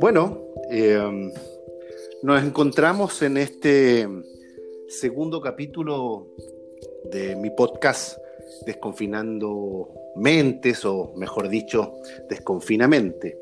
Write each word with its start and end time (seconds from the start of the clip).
Bueno, 0.00 0.52
em, 0.70 1.32
nos 2.22 2.42
encontramos 2.42 3.22
en 3.22 3.36
este 3.36 4.08
segundo 4.88 5.40
capítulo 5.40 6.28
de 7.10 7.36
mi 7.36 7.50
podcast 7.50 8.18
Desconfinando 8.66 9.90
Mentes, 10.16 10.84
o 10.84 11.12
mejor 11.16 11.48
dicho, 11.48 11.94
Desconfinamente. 12.28 13.38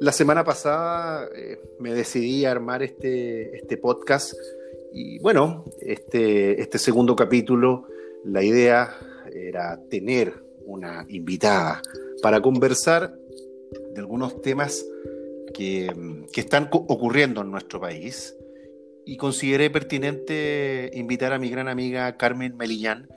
La 0.00 0.12
semana 0.12 0.44
pasada 0.44 1.28
eh, 1.34 1.58
me 1.78 1.92
decidí 1.92 2.44
a 2.44 2.52
armar 2.52 2.82
este, 2.82 3.56
este 3.56 3.76
podcast 3.76 4.34
y 4.92 5.18
bueno, 5.18 5.64
este, 5.80 6.60
este 6.60 6.78
segundo 6.78 7.16
capítulo, 7.16 7.86
la 8.24 8.42
idea 8.42 8.96
era 9.32 9.80
tener 9.88 10.47
una 10.68 11.06
invitada 11.08 11.82
para 12.22 12.40
conversar 12.40 13.12
de 13.94 14.00
algunos 14.00 14.40
temas 14.42 14.84
que, 15.54 15.90
están 16.36 16.68
ocurriendo 16.70 17.40
en 17.40 17.50
nuestro 17.50 17.80
país 17.80 18.36
y 19.04 19.16
consideré 19.16 19.70
pertinente 19.70 20.90
invitar 20.94 21.32
a 21.32 21.38
mi 21.38 21.48
gran 21.50 21.68
amiga 21.68 22.16
Carmen 22.16 22.56
Melillán 22.56 23.08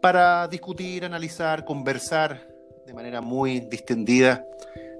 para 0.00 0.48
discutir, 0.48 1.04
analizar, 1.04 1.64
conversar 1.64 2.48
de 2.86 2.94
manera 2.94 3.20
muy 3.20 3.60
distendida 3.60 4.46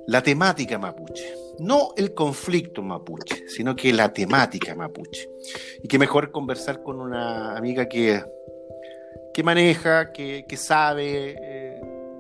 la 0.07 0.23
temática 0.23 0.79
mapuche. 0.79 1.35
No 1.59 1.91
el 1.97 2.13
conflicto 2.13 2.83
mapuche, 2.83 3.49
sino 3.49 3.77
que 3.77 3.93
la 3.93 4.13
temática 4.13 4.75
mapuche. 4.75 5.29
Y 5.83 5.89
qué 5.89 5.99
mejor 5.99 6.31
conversar 6.33 6.83
con 6.83 7.01
una 7.01 7.57
amiga 7.57 7.89
que, 7.89 8.23
que 9.33 9.43
maneja, 9.43 10.13
que, 10.13 10.45
sabe 10.57 11.37
eh, 11.41 11.64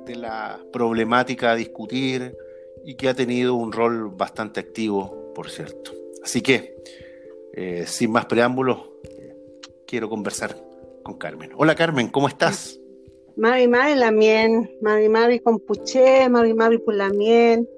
de 0.04 0.16
la 0.16 0.60
problemática 0.72 1.52
a 1.52 1.56
discutir, 1.56 2.36
y 2.84 2.94
que 2.94 3.08
ha 3.08 3.14
tenido 3.14 3.54
un 3.54 3.72
rol 3.72 4.10
bastante 4.10 4.60
activo, 4.60 5.32
por 5.34 5.50
cierto. 5.50 5.92
Así 6.22 6.42
que, 6.42 6.76
eh, 7.54 7.84
sin 7.86 8.12
más 8.12 8.26
preámbulos, 8.26 8.90
quiero 9.86 10.08
conversar 10.08 10.56
con 11.02 11.16
Carmen. 11.16 11.52
Hola 11.56 11.74
Carmen, 11.74 12.08
¿cómo 12.08 12.28
estás? 12.28 12.78
Mari 13.36 13.66
Mari 13.66 13.94
Lamien, 13.94 14.70
Mari 14.80 15.08
Mari 15.08 15.40
con 15.40 15.58
Puché, 15.60 16.28
Mari 16.28 16.54
Mari 16.54 16.78
Pulamien. 16.78 17.68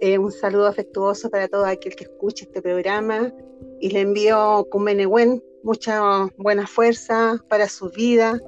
Eh, 0.00 0.18
un 0.18 0.30
saludo 0.30 0.66
afectuoso 0.66 1.30
para 1.30 1.48
todo 1.48 1.64
aquel 1.64 1.96
que 1.96 2.04
escuche 2.04 2.44
este 2.44 2.60
programa 2.60 3.32
y 3.80 3.90
le 3.90 4.00
envío 4.00 4.66
con 4.70 4.84
Menegüen 4.84 5.42
mucha 5.62 6.28
buena 6.36 6.66
fuerza 6.66 7.42
para 7.48 7.68
su 7.68 7.88
vida 7.90 8.40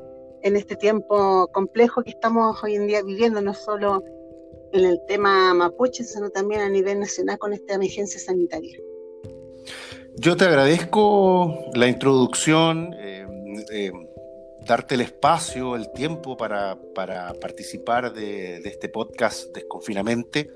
en 0.43 0.57
este 0.57 0.77
tiempo 0.77 1.49
complejo 1.53 2.03
que 2.03 2.11
estamos 2.11 2.63
hoy 2.63 2.77
en 2.77 2.87
día 2.87 3.03
viviendo, 3.03 3.41
no 3.41 3.55
solo 3.55 4.05
en 4.73 4.85
el 4.85 5.01
tema 5.07 5.55
mapuche, 5.55 6.05
sino 6.05 6.31
también 6.31 6.61
a 6.61 6.69
nivel 6.69 7.01
nacional 7.01 7.39
con 7.39 7.53
esta 7.53 7.75
emergencia 7.75 8.21
sanitaria. 8.21 8.79
Yo 10.17 10.37
te 10.37 10.45
agradezco 10.45 11.71
la 11.75 11.87
introducción, 11.87 12.95
eh, 12.99 13.27
eh, 13.73 13.93
darte 14.67 14.97
el 14.97 15.03
espacio, 15.03 15.77
el 15.77 15.93
tiempo 15.93 16.37
para, 16.37 16.77
participar 17.41 18.13
de, 18.13 18.57
este 18.59 18.89
podcast 18.89 19.55
Desconfinamente. 19.55 20.51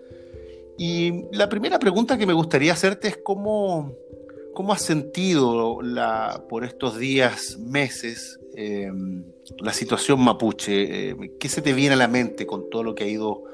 Y 0.77 1.27
la 1.33 1.48
primera 1.48 1.78
pregunta 1.78 2.19
que 2.19 2.27
me 2.27 2.33
gustaría 2.33 2.72
hacerte 2.72 3.08
es 3.08 3.19
cómo, 3.19 3.94
cómo 4.55 4.72
has 4.72 4.83
sentido 4.83 5.78
por 6.48 6.64
estos 6.64 6.98
días, 6.98 7.56
meses, 7.58 8.41
eh, 8.56 8.91
la 9.58 9.72
situación 9.72 10.20
mapuche. 10.20 11.17
¿Qué 11.39 11.48
se 11.48 11.62
te 11.62 11.72
viene 11.72 11.95
a 11.95 11.98
la 11.98 12.08
mente 12.08 12.47
con 12.47 12.69
todo 12.70 12.83
lo 12.83 12.94
que 12.94 13.05
ha 13.05 13.09
ido 13.09 13.44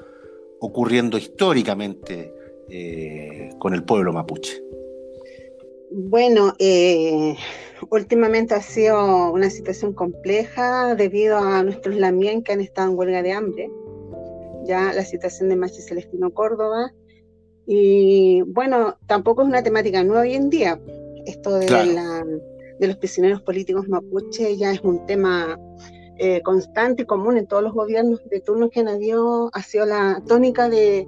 ocurriendo 0.59 1.17
históricamente 1.17 2.33
eh, 2.69 3.49
con 3.59 3.73
el 3.73 3.83
pueblo 3.83 4.13
mapuche? 4.13 4.61
Bueno, 5.91 6.53
eh, 6.59 7.35
últimamente 7.89 8.53
ha 8.53 8.61
sido 8.61 9.31
una 9.31 9.49
situación 9.49 9.93
compleja 9.93 10.93
debido 10.95 11.37
a 11.37 11.63
nuestros 11.63 11.95
lamien 11.95 12.43
que 12.43 12.51
han 12.51 12.61
estado 12.61 12.91
en 12.91 12.97
huelga 12.97 13.23
de 13.23 13.31
hambre, 13.31 13.71
ya 14.65 14.93
la 14.93 15.03
situación 15.03 15.49
de 15.49 15.55
Machi 15.55 15.81
Celestino 15.81 16.31
Córdoba. 16.31 16.93
Y 17.65 18.41
bueno, 18.43 18.97
tampoco 19.07 19.41
es 19.41 19.47
una 19.47 19.63
temática 19.63 20.03
nueva 20.03 20.21
hoy 20.21 20.35
en 20.35 20.49
día. 20.49 20.79
Esto 21.25 21.55
de, 21.55 21.67
de 22.79 22.87
los 22.87 22.97
prisioneros 22.97 23.41
políticos 23.41 23.87
mapuche 23.87 24.57
ya 24.57 24.71
es 24.71 24.81
un 24.81 25.05
tema 25.05 25.57
eh, 26.17 26.41
constante 26.43 27.03
y 27.03 27.05
común 27.05 27.37
en 27.37 27.47
todos 27.47 27.63
los 27.63 27.73
gobiernos 27.73 28.21
de 28.29 28.39
turno 28.41 28.69
que 28.69 28.81
han 28.81 28.87
habido 28.87 29.49
ha 29.53 29.61
sido 29.61 29.85
la 29.85 30.21
tónica 30.27 30.69
de, 30.69 31.07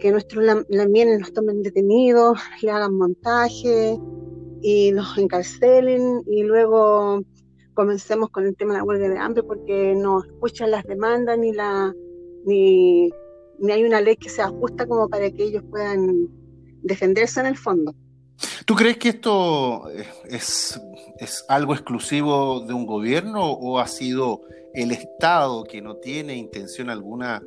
que 0.00 0.10
nuestros 0.10 0.64
lamienes 0.68 1.20
nos 1.20 1.32
tomen 1.32 1.62
detenidos, 1.62 2.38
le 2.62 2.70
hagan 2.70 2.94
montaje 2.94 3.98
y 4.62 4.90
los 4.92 5.16
encarcelen 5.18 6.22
y 6.26 6.42
luego 6.42 7.22
comencemos 7.74 8.30
con 8.30 8.44
el 8.44 8.56
tema 8.56 8.72
de 8.72 8.78
la 8.78 8.84
huelga 8.84 9.08
de 9.08 9.18
hambre 9.18 9.42
porque 9.42 9.94
no 9.94 10.22
escuchan 10.22 10.70
las 10.70 10.84
demandas 10.84 11.38
ni 11.38 11.52
la 11.52 11.94
ni, 12.44 13.10
ni 13.58 13.72
hay 13.72 13.84
una 13.84 14.00
ley 14.00 14.16
que 14.16 14.28
sea 14.28 14.48
justa 14.48 14.86
como 14.86 15.08
para 15.08 15.30
que 15.30 15.44
ellos 15.44 15.62
puedan 15.70 16.28
defenderse 16.82 17.40
en 17.40 17.46
el 17.46 17.56
fondo. 17.56 17.94
¿Tú 18.64 18.74
crees 18.74 18.98
que 18.98 19.08
esto 19.08 19.88
es, 20.28 20.80
es, 21.18 21.44
algo 21.48 21.74
exclusivo 21.74 22.60
de 22.60 22.72
un 22.72 22.86
gobierno 22.86 23.50
o 23.50 23.78
ha 23.78 23.88
sido 23.88 24.42
el 24.74 24.92
Estado 24.92 25.64
que 25.64 25.80
no 25.80 25.96
tiene 25.96 26.36
intención 26.36 26.90
alguna 26.90 27.42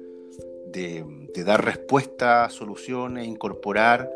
de, 0.71 1.05
dar 1.45 1.63
respuesta, 1.63 2.49
soluciones, 2.49 3.27
incorporar 3.27 4.09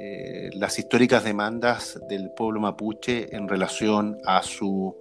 eh, 0.00 0.50
las 0.54 0.78
históricas 0.78 1.24
demandas 1.24 2.00
del 2.08 2.30
pueblo 2.30 2.60
mapuche 2.60 3.34
en 3.34 3.48
relación 3.48 4.18
a 4.24 4.42
su 4.42 4.96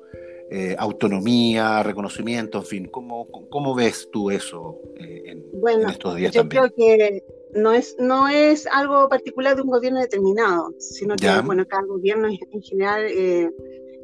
eh, 0.50 0.76
autonomía, 0.78 1.82
reconocimiento, 1.84 2.60
en 2.60 2.66
fin? 2.66 2.86
¿Cómo, 2.88 3.28
cómo 3.50 3.74
ves 3.74 4.10
tú 4.12 4.30
eso 4.30 4.80
eh, 5.00 5.24
en, 5.26 5.90
estos 5.90 6.16
días 6.16 6.34
yo 6.34 6.48
Creo 6.48 6.72
que 6.72 7.24
no 7.56 7.72
es, 7.72 7.96
no 7.98 8.28
es 8.28 8.68
algo 8.68 9.08
particular 9.10 9.56
de 9.56 9.62
un 9.62 9.70
gobierno 9.70 10.00
determinado, 10.00 10.74
sino 10.78 11.16
que 11.16 11.28
bueno, 11.44 11.66
cada 11.68 11.84
gobierno 11.84 12.28
en 12.28 12.62
general 12.62 13.06
eh, 13.06 13.50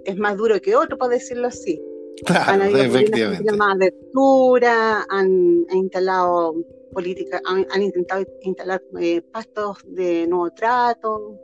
es 0.05 0.17
más 0.17 0.37
duro 0.37 0.59
que 0.61 0.75
otro, 0.75 0.97
por 0.97 1.09
decirlo 1.09 1.47
así. 1.47 1.81
Claro, 2.25 2.51
han 2.51 2.61
efectivamente. 2.61 3.51
más 3.53 3.75
abertura, 3.75 5.05
han, 5.09 5.65
instalado 5.71 6.55
política, 6.93 7.41
han, 7.45 7.81
intentado 7.81 8.23
instalar 8.41 8.81
eh, 8.99 9.21
pastos 9.21 9.77
de 9.85 10.27
nuevo 10.27 10.49
trato, 10.51 11.37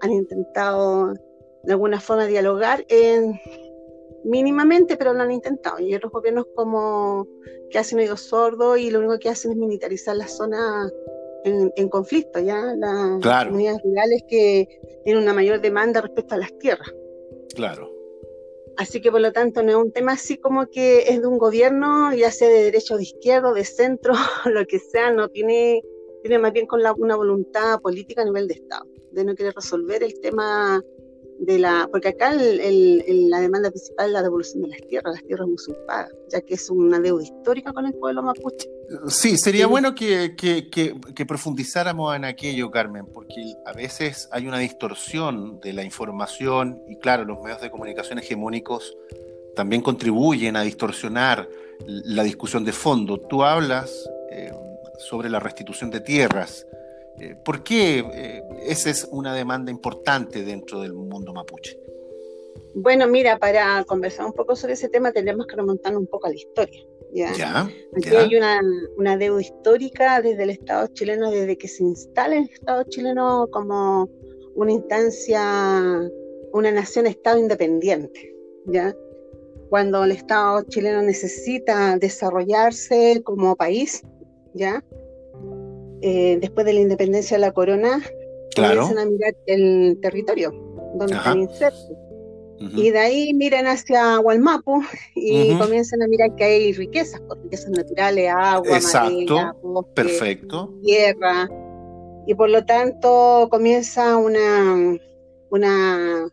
han 0.00 0.12
intentado 0.12 1.14
de 1.62 1.72
alguna 1.72 2.00
forma 2.00 2.26
dialogar 2.26 2.84
en, 2.88 3.38
mínimamente, 4.24 4.96
pero 4.96 5.12
lo 5.12 5.22
han 5.22 5.30
intentado. 5.30 5.78
Y 5.78 5.94
otros 5.94 6.12
gobiernos 6.12 6.46
como 6.56 7.26
que 7.70 7.78
hacen 7.78 7.98
oídos 7.98 8.22
sordos 8.22 8.78
y 8.78 8.90
lo 8.90 8.98
único 8.98 9.18
que 9.18 9.28
hacen 9.28 9.52
es 9.52 9.56
militarizar 9.56 10.16
la 10.16 10.26
zona 10.26 10.90
en, 11.44 11.88
conflicto, 11.88 12.40
¿ya? 12.40 12.74
Las 12.76 13.46
comunidades 13.46 13.82
rurales 13.82 14.22
que 14.28 14.66
tienen 15.04 15.22
una 15.22 15.34
mayor 15.34 15.60
demanda 15.60 16.00
respecto 16.00 16.34
a 16.34 16.38
las 16.38 16.56
tierras. 16.58 16.92
Claro. 17.54 17.90
Así 18.76 19.00
que 19.00 19.10
por 19.10 19.20
lo 19.20 19.32
tanto 19.32 19.62
no 19.62 19.70
es 19.70 19.76
un 19.76 19.92
tema 19.92 20.12
así 20.12 20.38
como 20.38 20.66
que 20.66 21.00
es 21.00 21.20
de 21.20 21.26
un 21.26 21.38
gobierno, 21.38 22.14
ya 22.14 22.30
sea 22.30 22.48
de 22.48 22.64
derecha 22.64 22.94
o 22.94 22.96
de 22.96 23.02
izquierda, 23.02 23.52
de 23.52 23.64
centro, 23.64 24.14
lo 24.46 24.64
que 24.66 24.78
sea, 24.78 25.12
no 25.12 25.28
tiene, 25.28 25.82
tiene 26.22 26.38
más 26.38 26.52
bien 26.52 26.66
con 26.66 26.82
la, 26.82 26.94
una 26.94 27.16
voluntad 27.16 27.80
política 27.80 28.22
a 28.22 28.24
nivel 28.24 28.48
de 28.48 28.54
Estado, 28.54 28.86
de 29.12 29.24
no 29.24 29.34
querer 29.34 29.54
resolver 29.54 30.02
el 30.02 30.18
tema 30.20 30.82
de 31.40 31.58
la, 31.58 31.88
porque 31.90 32.08
acá 32.08 32.32
la 32.32 33.40
demanda 33.40 33.70
principal 33.70 34.06
es 34.06 34.12
la 34.12 34.22
devolución 34.22 34.62
de 34.62 34.68
las 34.68 34.80
tierras, 34.82 35.14
las 35.14 35.24
tierras 35.24 35.48
usurpadas, 35.48 36.12
ya 36.28 36.40
que 36.42 36.54
es 36.54 36.68
una 36.68 37.00
deuda 37.00 37.22
histórica 37.22 37.72
con 37.72 37.86
el 37.86 37.94
pueblo 37.94 38.22
mapuche. 38.22 38.68
Sí, 39.08 39.38
sería 39.38 39.66
bueno 39.66 39.94
que, 39.94 40.36
que, 40.36 41.26
profundizáramos 41.26 42.14
en 42.14 42.24
aquello, 42.26 42.70
Carmen, 42.70 43.06
porque 43.06 43.54
a 43.64 43.72
veces 43.72 44.28
hay 44.32 44.46
una 44.46 44.58
distorsión 44.58 45.60
de 45.60 45.72
la 45.72 45.82
información 45.82 46.82
y 46.88 46.96
claro, 46.96 47.24
los 47.24 47.40
medios 47.40 47.60
de 47.62 47.70
comunicación 47.70 48.18
hegemónicos 48.18 48.96
también 49.56 49.80
contribuyen 49.80 50.56
a 50.56 50.62
distorsionar 50.62 51.48
la 51.86 52.22
discusión 52.22 52.64
de 52.64 52.72
fondo. 52.72 53.18
Tú 53.18 53.44
hablas 53.44 54.10
eh, 54.30 54.52
sobre 54.98 55.30
la 55.30 55.40
restitución 55.40 55.90
de 55.90 56.00
tierras 56.00 56.66
eh, 57.20 57.36
¿Por 57.44 57.62
qué 57.62 57.98
eh, 58.14 58.42
esa 58.66 58.90
es 58.90 59.06
una 59.10 59.34
demanda 59.34 59.70
importante 59.70 60.42
dentro 60.42 60.80
del 60.80 60.94
mundo 60.94 61.32
mapuche? 61.32 61.78
Bueno, 62.74 63.06
mira, 63.08 63.38
para 63.38 63.84
conversar 63.84 64.26
un 64.26 64.32
poco 64.32 64.56
sobre 64.56 64.74
ese 64.74 64.88
tema 64.88 65.12
tenemos 65.12 65.46
que 65.46 65.56
remontarnos 65.56 66.00
un 66.00 66.06
poco 66.06 66.26
a 66.26 66.30
la 66.30 66.36
historia. 66.36 66.82
¿ya? 67.12 67.68
Aquí 67.96 68.14
hay 68.14 68.36
una, 68.36 68.60
una, 68.96 69.16
deuda 69.16 69.40
histórica 69.40 70.22
desde 70.22 70.44
el 70.44 70.50
Estado 70.50 70.86
chileno, 70.88 71.30
desde 71.30 71.58
que 71.58 71.68
se 71.68 71.82
instala 71.82 72.36
el 72.36 72.44
Estado 72.44 72.84
chileno 72.84 73.48
como 73.50 74.08
una 74.54 74.72
instancia, 74.72 75.42
una 76.52 76.70
nación-Estado 76.70 77.38
independiente. 77.38 78.34
¿ya? 78.66 78.94
Cuando 79.68 80.04
el 80.04 80.12
Estado 80.12 80.62
chileno 80.68 81.02
necesita 81.02 81.98
desarrollarse 81.98 83.22
como 83.24 83.56
país, 83.56 84.02
¿ya? 84.54 84.82
Eh, 86.02 86.38
después 86.40 86.66
de 86.66 86.72
la 86.72 86.80
independencia 86.80 87.36
de 87.36 87.40
la 87.40 87.52
corona, 87.52 88.02
comienzan 88.54 88.98
a 88.98 89.06
mirar 89.06 89.34
el 89.46 89.98
territorio 90.00 90.52
donde 90.94 91.14
están 91.14 91.40
insertos. 91.40 91.92
Y 92.76 92.90
de 92.90 92.98
ahí 92.98 93.32
miran 93.32 93.66
hacia 93.66 94.20
Hualmapu 94.20 94.82
y 95.14 95.56
comienzan 95.56 96.02
a 96.02 96.08
mirar 96.08 96.34
que 96.36 96.44
hay 96.44 96.72
riquezas, 96.74 97.18
pues, 97.26 97.40
riquezas 97.44 97.70
naturales, 97.70 98.30
agua, 98.36 98.78
madera, 98.92 99.56
Perfecto. 99.94 100.74
tierra. 100.82 101.48
Y 102.26 102.34
por 102.34 102.50
lo 102.50 102.62
tanto 102.66 103.48
comienza 103.50 104.18
una, 104.18 104.94
una 105.50 106.30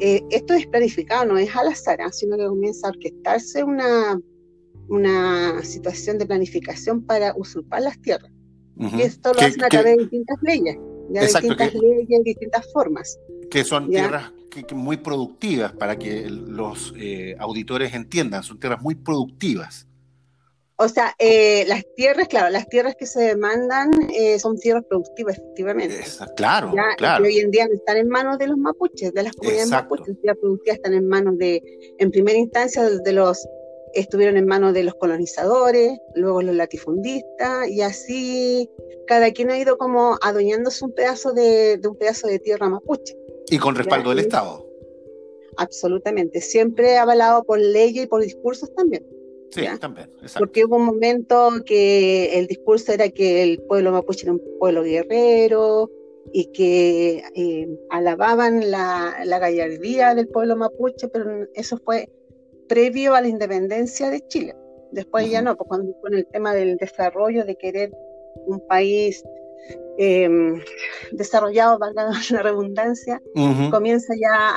eh, 0.00 0.22
esto 0.30 0.52
es 0.52 0.66
planificado, 0.66 1.24
no 1.24 1.38
es 1.38 1.54
al 1.56 1.68
azar, 1.68 2.00
¿ah? 2.02 2.12
sino 2.12 2.36
que 2.36 2.46
comienza 2.46 2.86
a 2.86 2.90
orquestarse 2.90 3.64
una, 3.64 4.20
una 4.88 5.62
situación 5.64 6.18
de 6.18 6.26
planificación 6.26 7.04
para 7.04 7.34
usurpar 7.34 7.82
las 7.82 8.00
tierras. 8.00 8.30
Y 8.78 9.02
esto 9.02 9.32
lo 9.32 9.40
hacen 9.40 9.64
a 9.64 9.68
través 9.68 9.96
de 9.96 10.02
distintas 10.02 10.38
leyes, 10.42 10.76
ya 11.10 11.22
distintas 11.22 11.74
leyes, 11.74 12.24
distintas 12.24 12.72
formas. 12.72 13.18
Que 13.50 13.64
son 13.64 13.88
tierras 13.88 14.32
muy 14.72 14.96
productivas, 14.96 15.72
para 15.72 15.96
que 15.96 16.28
los 16.28 16.94
eh, 16.96 17.36
auditores 17.38 17.94
entiendan, 17.94 18.42
son 18.42 18.58
tierras 18.58 18.80
muy 18.82 18.94
productivas. 18.94 19.86
O 20.78 20.88
sea, 20.88 21.14
eh, 21.18 21.64
las 21.68 21.84
tierras, 21.96 22.28
claro, 22.28 22.50
las 22.50 22.68
tierras 22.68 22.94
que 22.96 23.06
se 23.06 23.20
demandan 23.20 23.90
eh, 24.12 24.38
son 24.38 24.58
tierras 24.58 24.84
productivas, 24.86 25.38
efectivamente. 25.38 26.04
claro, 26.36 26.74
claro. 26.98 27.24
hoy 27.24 27.38
en 27.38 27.50
día 27.50 27.66
no 27.66 27.74
están 27.74 27.96
en 27.96 28.08
manos 28.08 28.36
de 28.36 28.48
los 28.48 28.58
mapuches, 28.58 29.12
de 29.14 29.22
las 29.22 29.34
comunidades 29.34 29.70
mapuches. 29.70 30.08
Las 30.08 30.20
tierras 30.20 30.38
productivas 30.38 30.76
están 30.76 30.92
en 30.92 31.08
manos 31.08 31.38
de, 31.38 31.62
en 31.98 32.10
primera 32.10 32.38
instancia, 32.38 32.90
de 32.90 33.12
los, 33.12 33.48
estuvieron 33.94 34.36
en 34.36 34.46
manos 34.46 34.74
de 34.74 34.84
los 34.84 34.94
colonizadores, 34.94 35.98
luego 36.14 36.42
los 36.42 36.54
latifundistas, 36.54 37.68
y 37.68 37.82
así 37.82 38.70
cada 39.06 39.30
quien 39.32 39.50
ha 39.50 39.58
ido 39.58 39.78
como 39.78 40.18
adueñándose 40.22 40.84
un 40.84 40.92
pedazo 40.92 41.32
de, 41.32 41.80
un 41.88 41.96
pedazo 41.96 42.26
de 42.26 42.38
tierra 42.38 42.68
mapuche. 42.68 43.16
Y 43.48 43.58
con 43.58 43.74
respaldo 43.74 44.10
del 44.10 44.20
Estado. 44.20 44.66
Absolutamente, 45.56 46.40
siempre 46.40 46.98
avalado 46.98 47.44
por 47.44 47.58
leyes 47.58 48.04
y 48.04 48.06
por 48.06 48.22
discursos 48.22 48.74
también. 48.74 49.06
Sí, 49.50 49.64
también, 49.80 50.10
Porque 50.38 50.64
hubo 50.64 50.76
un 50.76 50.84
momento 50.84 51.50
que 51.64 52.38
el 52.38 52.46
discurso 52.46 52.92
era 52.92 53.08
que 53.08 53.42
el 53.42 53.62
pueblo 53.62 53.92
mapuche 53.92 54.24
era 54.24 54.32
un 54.32 54.42
pueblo 54.58 54.82
guerrero 54.82 55.90
y 56.32 56.46
que 56.52 57.22
eh, 57.34 57.78
alababan 57.90 58.70
la, 58.70 59.14
gallardía 59.24 60.14
del 60.14 60.28
pueblo 60.28 60.56
mapuche, 60.56 61.08
pero 61.08 61.46
eso 61.54 61.78
fue 61.78 62.10
previo 62.68 63.14
a 63.14 63.20
la 63.20 63.28
independencia 63.28 64.10
de 64.10 64.26
Chile. 64.26 64.54
Después 64.92 65.30
ya 65.30 65.42
no, 65.42 65.56
pues 65.56 65.68
cuando 65.68 65.92
con 66.00 66.14
el 66.14 66.26
tema 66.26 66.54
del 66.54 66.76
desarrollo, 66.76 67.44
de 67.44 67.56
querer 67.56 67.90
un 68.46 68.60
país 68.66 69.24
Em, 69.98 70.62
desarrollado, 71.12 71.78
valga 71.78 72.10
la 72.30 72.42
redundancia, 72.42 73.22
comienza 73.70 74.12
ya 74.14 74.54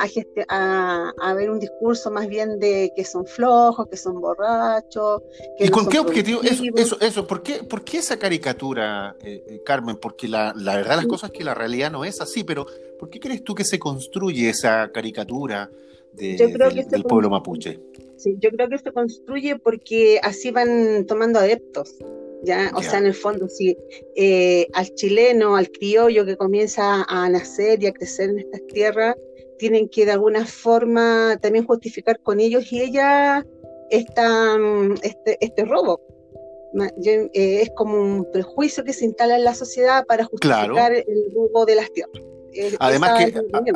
a, 0.48 1.12
a, 1.18 1.34
ver 1.34 1.50
un 1.50 1.58
discurso 1.58 2.10
más 2.10 2.28
bien 2.28 2.58
de 2.58 2.92
que 2.94 3.06
son 3.06 3.24
flojos, 3.24 3.88
que 3.88 3.96
son 3.96 4.20
borrachos. 4.20 5.22
¿Y 5.58 5.70
con 5.70 5.88
qué 5.88 5.98
objetivo? 5.98 6.42
Eso, 6.42 7.00
eso, 7.00 7.26
¿Por, 7.26 7.42
qué, 7.42 7.62
¿por 7.64 7.82
qué 7.82 7.98
esa 7.98 8.18
caricatura, 8.18 9.16
eh, 9.22 9.42
eh, 9.46 9.62
Carmen? 9.64 9.96
Porque 9.96 10.28
la, 10.28 10.52
la 10.54 10.76
verdad 10.76 10.96
las 10.96 11.06
cosas 11.06 11.30
es 11.30 11.38
que 11.38 11.44
la 11.44 11.54
realidad 11.54 11.90
no 11.90 12.04
es 12.04 12.20
así, 12.20 12.44
pero 12.44 12.66
¿por 12.98 13.08
qué 13.08 13.18
crees 13.18 13.42
tú 13.42 13.54
que 13.54 13.64
se 13.64 13.78
construye 13.78 14.50
esa 14.50 14.92
caricatura 14.92 15.70
de, 16.12 16.36
del, 16.36 17.04
pueblo 17.04 17.30
mapuche? 17.30 17.80
Sí, 18.16 18.36
yo 18.38 18.50
creo 18.50 18.68
que 18.68 18.78
se 18.78 18.92
construye 18.92 19.58
porque 19.58 20.20
así 20.22 20.50
van 20.50 21.06
tomando 21.06 21.38
adeptos. 21.38 21.96
¿ya? 22.42 22.70
O 22.74 22.82
sea, 22.82 22.98
en 22.98 23.06
el 23.06 23.14
fondo, 23.14 23.48
si 23.48 23.76
eh, 24.16 24.66
al 24.72 24.94
chileno, 24.94 25.56
al 25.56 25.70
criollo 25.70 26.24
que 26.24 26.36
comienza 26.36 27.04
a 27.08 27.28
nacer 27.28 27.82
y 27.82 27.86
a 27.86 27.92
crecer 27.92 28.30
en 28.30 28.38
estas 28.40 28.66
tierras, 28.68 29.16
tienen 29.58 29.88
que 29.88 30.06
de 30.06 30.12
alguna 30.12 30.46
forma 30.46 31.38
también 31.40 31.66
justificar 31.66 32.18
con 32.20 32.40
ellos 32.40 32.72
y 32.72 32.80
ella 32.80 33.46
esta, 33.90 34.56
este, 35.02 35.36
este 35.40 35.64
robo. 35.64 36.00
Eh, 37.04 37.62
es 37.62 37.70
como 37.76 38.00
un 38.00 38.30
prejuicio 38.32 38.84
que 38.84 38.92
se 38.92 39.04
instala 39.04 39.36
en 39.36 39.44
la 39.44 39.54
sociedad 39.54 40.04
para 40.06 40.24
justificar 40.24 40.92
el 40.92 41.32
robo 41.34 41.66
de 41.66 41.74
las 41.74 41.92
tierras. 41.92 42.22
Además 42.78 43.24
que, 43.24 43.72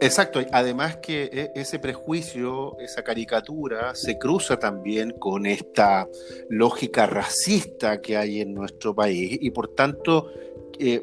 Exacto, 0.00 0.40
además 0.52 0.98
que 0.98 1.24
e, 1.32 1.52
ese 1.54 1.78
prejuicio, 1.78 2.78
esa 2.80 3.02
caricatura, 3.02 3.94
se 3.94 4.18
cruza 4.18 4.58
también 4.58 5.12
con 5.12 5.46
esta 5.46 6.08
lógica 6.50 7.06
racista 7.06 8.00
que 8.00 8.16
hay 8.16 8.40
en 8.40 8.54
nuestro 8.54 8.94
país 8.94 9.38
y 9.40 9.50
por 9.50 9.68
tanto 9.68 10.30
eh, 10.78 11.02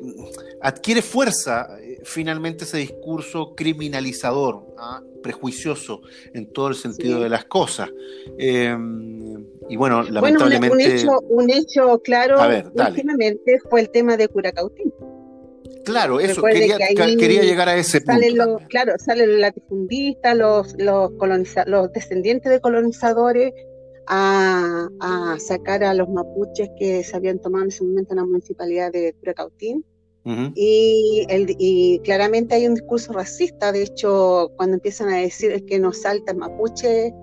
adquiere 0.61 1.01
fuerza 1.01 1.79
eh, 1.81 2.01
finalmente 2.03 2.65
ese 2.65 2.77
discurso 2.77 3.55
criminalizador, 3.55 4.75
¿ah? 4.77 5.01
prejuicioso 5.23 6.01
en 6.33 6.51
todo 6.51 6.67
el 6.67 6.75
sentido 6.75 7.19
de 7.19 7.29
las 7.29 7.45
cosas. 7.45 7.89
Em, 8.37 9.43
y 9.69 9.75
bueno, 9.75 10.03
lamentablemente... 10.03 11.03
Bueno, 11.05 11.19
un, 11.29 11.49
hecho, 11.49 11.99
claro, 12.03 12.37
últimamente 12.73 13.59
fue 13.69 13.81
el 13.81 13.89
tema 13.89 14.17
de 14.17 14.27
Curacautín. 14.27 14.93
Claro, 15.83 16.19
eso, 16.19 16.41
quería, 16.41 16.77
quería, 16.95 17.41
llegar 17.41 17.69
a 17.69 17.75
ese 17.75 18.01
punto. 18.01 18.59
claro, 18.69 18.94
salen 18.97 19.31
los 19.31 19.39
latifundistas, 19.39 20.38
los, 20.38 20.75
los, 20.77 21.12
los 21.68 21.91
descendientes 21.91 22.51
de 22.51 22.62
colonizadores 22.62 23.53
a, 24.07 24.88
sacar 25.39 25.83
a 25.83 25.94
los 25.94 26.09
mapuches 26.09 26.69
que 26.77 27.03
se 27.03 27.15
habían 27.15 27.39
tomado 27.39 27.63
en 27.63 27.69
ese 27.69 27.83
momento 27.83 28.13
en 28.13 28.18
la 28.18 28.25
municipalidad 28.25 28.91
de 28.91 29.13
Curacautín. 29.19 29.85
y, 30.56 31.25
el, 31.30 31.56
y 31.59 32.00
claramente 32.00 32.56
hay 32.56 32.68
un 32.68 32.75
discurso 32.75 33.12
racista, 33.13 33.71
de 33.71 33.83
hecho, 33.83 34.51
cuando 34.56 34.75
empiezan 34.75 35.09
a 35.09 35.18
decir 35.18 35.65
que 35.65 35.79
nos 35.79 36.01
salta 36.01 36.31
el 36.31 36.38
mapuche, 36.38 37.13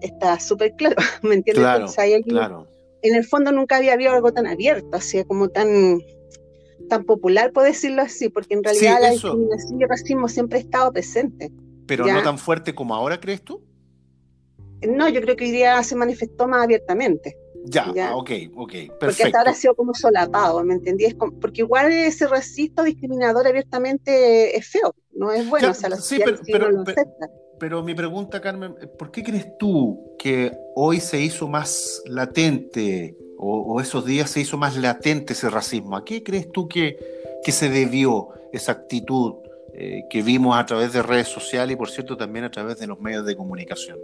está 0.00 0.38
súper 0.40 0.74
claro, 0.76 0.96
¿me 1.22 1.34
entiendes? 1.34 1.94
Claro, 2.26 2.66
En 3.02 3.14
el 3.14 3.24
fondo 3.24 3.52
nunca 3.52 3.76
había 3.76 3.92
habido 3.92 4.12
algo 4.12 4.32
tan 4.32 4.46
abierto, 4.46 4.88
así 4.92 5.22
como 5.24 5.48
tan 5.48 6.00
tan 6.88 7.04
popular, 7.04 7.52
puedo 7.52 7.66
decirlo 7.66 8.02
así, 8.02 8.28
porque 8.28 8.54
en 8.54 8.64
realidad 8.64 8.98
la 9.00 9.10
discriminación 9.10 9.80
y 9.80 9.82
el 9.84 9.88
racismo 9.88 10.28
siempre 10.28 10.58
ha 10.58 10.62
estado 10.62 10.92
presente. 10.92 11.52
Pero 11.86 12.06
no 12.06 12.22
tan 12.22 12.38
fuerte 12.38 12.74
como 12.74 12.94
ahora, 12.94 13.20
¿crees 13.20 13.42
tú? 13.42 13.62
No, 14.86 15.08
yo 15.08 15.20
creo 15.20 15.36
que 15.36 15.44
hoy 15.44 15.50
día 15.50 15.82
se 15.82 15.96
manifestó 15.96 16.46
más 16.46 16.62
abiertamente. 16.64 17.36
Ya, 17.64 17.92
¿ya? 17.94 18.14
ok, 18.14 18.30
ok, 18.54 18.70
perfecto. 18.70 18.96
Porque 19.00 19.22
hasta 19.24 19.38
ahora 19.38 19.50
ha 19.50 19.54
sido 19.54 19.74
como 19.74 19.92
solapado, 19.92 20.62
¿me 20.64 20.74
entendí? 20.74 21.06
porque 21.40 21.62
igual 21.62 21.92
ese 21.92 22.26
racista 22.26 22.82
discriminador 22.82 23.46
abiertamente 23.46 24.56
es 24.56 24.68
feo, 24.68 24.94
no 25.12 25.32
es 25.32 25.48
bueno, 25.48 25.70
o 25.70 25.74
sea, 25.74 25.90
la 25.90 25.96
sí, 25.96 26.20
pero, 26.46 26.70
no 26.70 26.78
lo 26.78 26.84
pero 27.58 27.82
mi 27.82 27.94
pregunta, 27.94 28.40
Carmen, 28.40 28.76
¿por 28.96 29.10
qué 29.10 29.22
crees 29.22 29.58
tú 29.58 30.14
que 30.18 30.56
hoy 30.76 31.00
se 31.00 31.20
hizo 31.20 31.48
más 31.48 32.00
latente 32.06 33.16
o, 33.38 33.80
esos 33.80 34.04
días 34.04 34.30
se 34.30 34.40
hizo 34.40 34.56
más 34.56 34.76
latente 34.76 35.32
ese 35.32 35.48
racismo. 35.48 35.96
¿A 35.96 36.04
qué 36.04 36.22
crees 36.22 36.50
tú 36.50 36.68
que, 36.68 36.98
que 37.44 37.52
se 37.52 37.68
debió 37.68 38.28
esa 38.52 38.72
actitud 38.72 39.34
eh, 39.74 40.02
que 40.10 40.22
vimos 40.22 40.58
a 40.58 40.66
través 40.66 40.92
de 40.92 41.02
redes 41.02 41.28
sociales 41.28 41.74
y, 41.74 41.76
por 41.76 41.88
cierto, 41.88 42.16
también 42.16 42.44
a 42.44 42.50
través 42.50 42.78
de 42.78 42.86
los 42.88 43.00
medios 43.00 43.24
de 43.24 43.36
comunicación? 43.36 43.98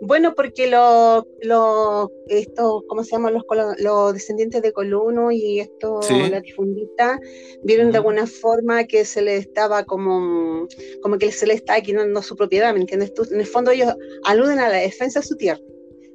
Bueno, 0.00 0.34
porque 0.34 0.66
los, 0.68 1.24
lo, 1.42 2.10
estos, 2.26 2.82
¿cómo 2.88 3.04
se 3.04 3.10
llaman? 3.10 3.34
Los, 3.34 3.44
los 3.78 4.14
descendientes 4.14 4.62
de 4.62 4.72
Coluno 4.72 5.30
y 5.30 5.60
estos 5.60 6.10
latifundistas 6.10 7.20
vieron 7.62 7.92
de 7.92 7.98
alguna 7.98 8.26
forma 8.26 8.84
que 8.84 9.04
se 9.04 9.20
les 9.20 9.40
estaba 9.40 9.84
como, 9.84 10.66
como 11.02 11.18
que 11.18 11.30
se 11.30 11.46
les 11.46 11.56
estaba 11.56 11.80
quitando 11.82 12.22
su 12.22 12.34
propiedad, 12.34 12.72
¿me 12.72 12.80
entiendes? 12.80 13.12
Tú, 13.12 13.26
en 13.30 13.40
el 13.40 13.46
fondo 13.46 13.70
ellos 13.70 13.94
aluden 14.24 14.58
a 14.58 14.70
la 14.70 14.78
defensa 14.78 15.20
de 15.20 15.26
su 15.26 15.36
tierra 15.36 15.60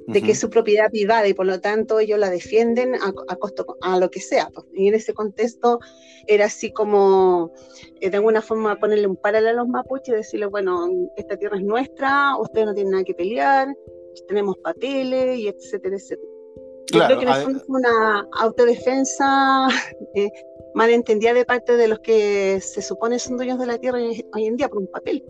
de 0.06 0.22
que 0.22 0.32
es 0.32 0.40
su 0.40 0.50
propiedad 0.50 0.88
privada 0.90 1.26
y 1.26 1.34
por 1.34 1.46
lo 1.46 1.60
tanto 1.60 1.98
ellos 1.98 2.18
la 2.18 2.30
defienden 2.30 2.94
a, 2.94 3.36
costo 3.36 3.76
a 3.80 3.98
lo 3.98 4.10
que 4.10 4.20
sea. 4.20 4.48
Pues. 4.54 4.66
Y 4.72 4.88
en 4.88 4.94
ese 4.94 5.14
contexto 5.14 5.80
era 6.26 6.46
así 6.46 6.72
como 6.72 7.52
eh, 8.00 8.10
de 8.10 8.16
alguna 8.16 8.40
forma 8.40 8.78
ponerle 8.78 9.08
un 9.08 9.16
paralelo 9.16 9.50
a 9.50 9.64
los 9.64 9.68
mapuches 9.68 10.08
y 10.08 10.16
decirle, 10.16 10.46
bueno, 10.46 10.88
esta 11.16 11.36
tierra 11.36 11.56
es 11.56 11.64
nuestra, 11.64 12.36
ustedes 12.38 12.66
no 12.66 12.74
tienen 12.74 12.92
nada 12.92 13.04
que 13.04 13.14
pelear, 13.14 13.68
tenemos 14.28 14.56
papeles 14.58 15.38
y 15.38 15.48
etcétera, 15.48 15.96
etcétera. 15.96 16.30
Yo 16.92 17.04
creo 17.04 17.18
que 17.18 17.24
en 17.24 17.32
el 17.32 17.42
fondo 17.42 17.60
fue 17.66 17.80
una 17.80 18.28
autodefensa 18.38 19.68
eh, 20.14 20.30
malentendida 20.74 21.34
de 21.34 21.44
parte 21.44 21.76
de 21.76 21.88
los 21.88 21.98
que 21.98 22.60
se 22.60 22.80
supone 22.80 23.18
son 23.18 23.36
dueños 23.36 23.58
de 23.58 23.66
la 23.66 23.78
tierra 23.78 23.98
hoy 23.98 24.46
en 24.46 24.56
día 24.56 24.68
por 24.68 24.78
un 24.78 24.86
papel. 24.86 25.24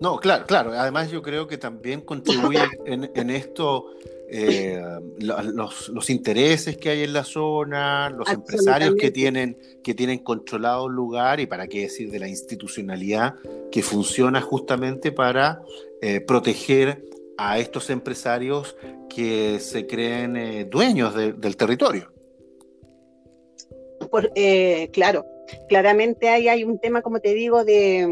No, 0.00 0.18
claro, 0.18 0.44
claro. 0.46 0.72
Además 0.72 1.10
yo 1.10 1.22
creo 1.22 1.46
que 1.46 1.58
también 1.58 2.00
contribuye 2.00 2.60
en, 2.86 3.30
esto 3.30 3.86
eh, 4.28 4.80
los, 5.18 6.10
intereses 6.10 6.76
que 6.76 6.90
hay 6.90 7.02
en 7.02 7.12
la 7.12 7.24
zona, 7.24 8.10
los 8.10 8.28
empresarios 8.30 8.94
que 8.94 9.10
tienen, 9.10 9.58
que 9.82 9.94
tienen 9.94 10.18
controlado 10.20 10.86
el 10.86 10.94
lugar 10.94 11.40
y 11.40 11.46
para 11.46 11.66
qué 11.66 11.82
decir 11.82 12.10
de 12.10 12.18
la 12.18 12.28
institucionalidad 12.28 13.34
que 13.70 13.82
funciona 13.82 14.40
justamente 14.40 15.12
para 15.12 15.62
eh, 16.02 16.20
proteger 16.20 17.04
a 17.36 17.58
estos 17.58 17.88
empresarios 17.88 18.76
que 19.08 19.58
se 19.60 19.86
creen 19.86 20.36
eh, 20.36 20.64
dueños 20.64 21.14
del 21.14 21.56
territorio. 21.56 22.12
por, 24.10 24.30
eh, 24.34 24.90
claro, 24.92 25.24
claramente 25.68 26.28
ahí 26.28 26.48
hay 26.48 26.64
un 26.64 26.78
tema, 26.78 27.00
como 27.00 27.20
te 27.20 27.32
digo, 27.34 27.64
de, 27.64 28.08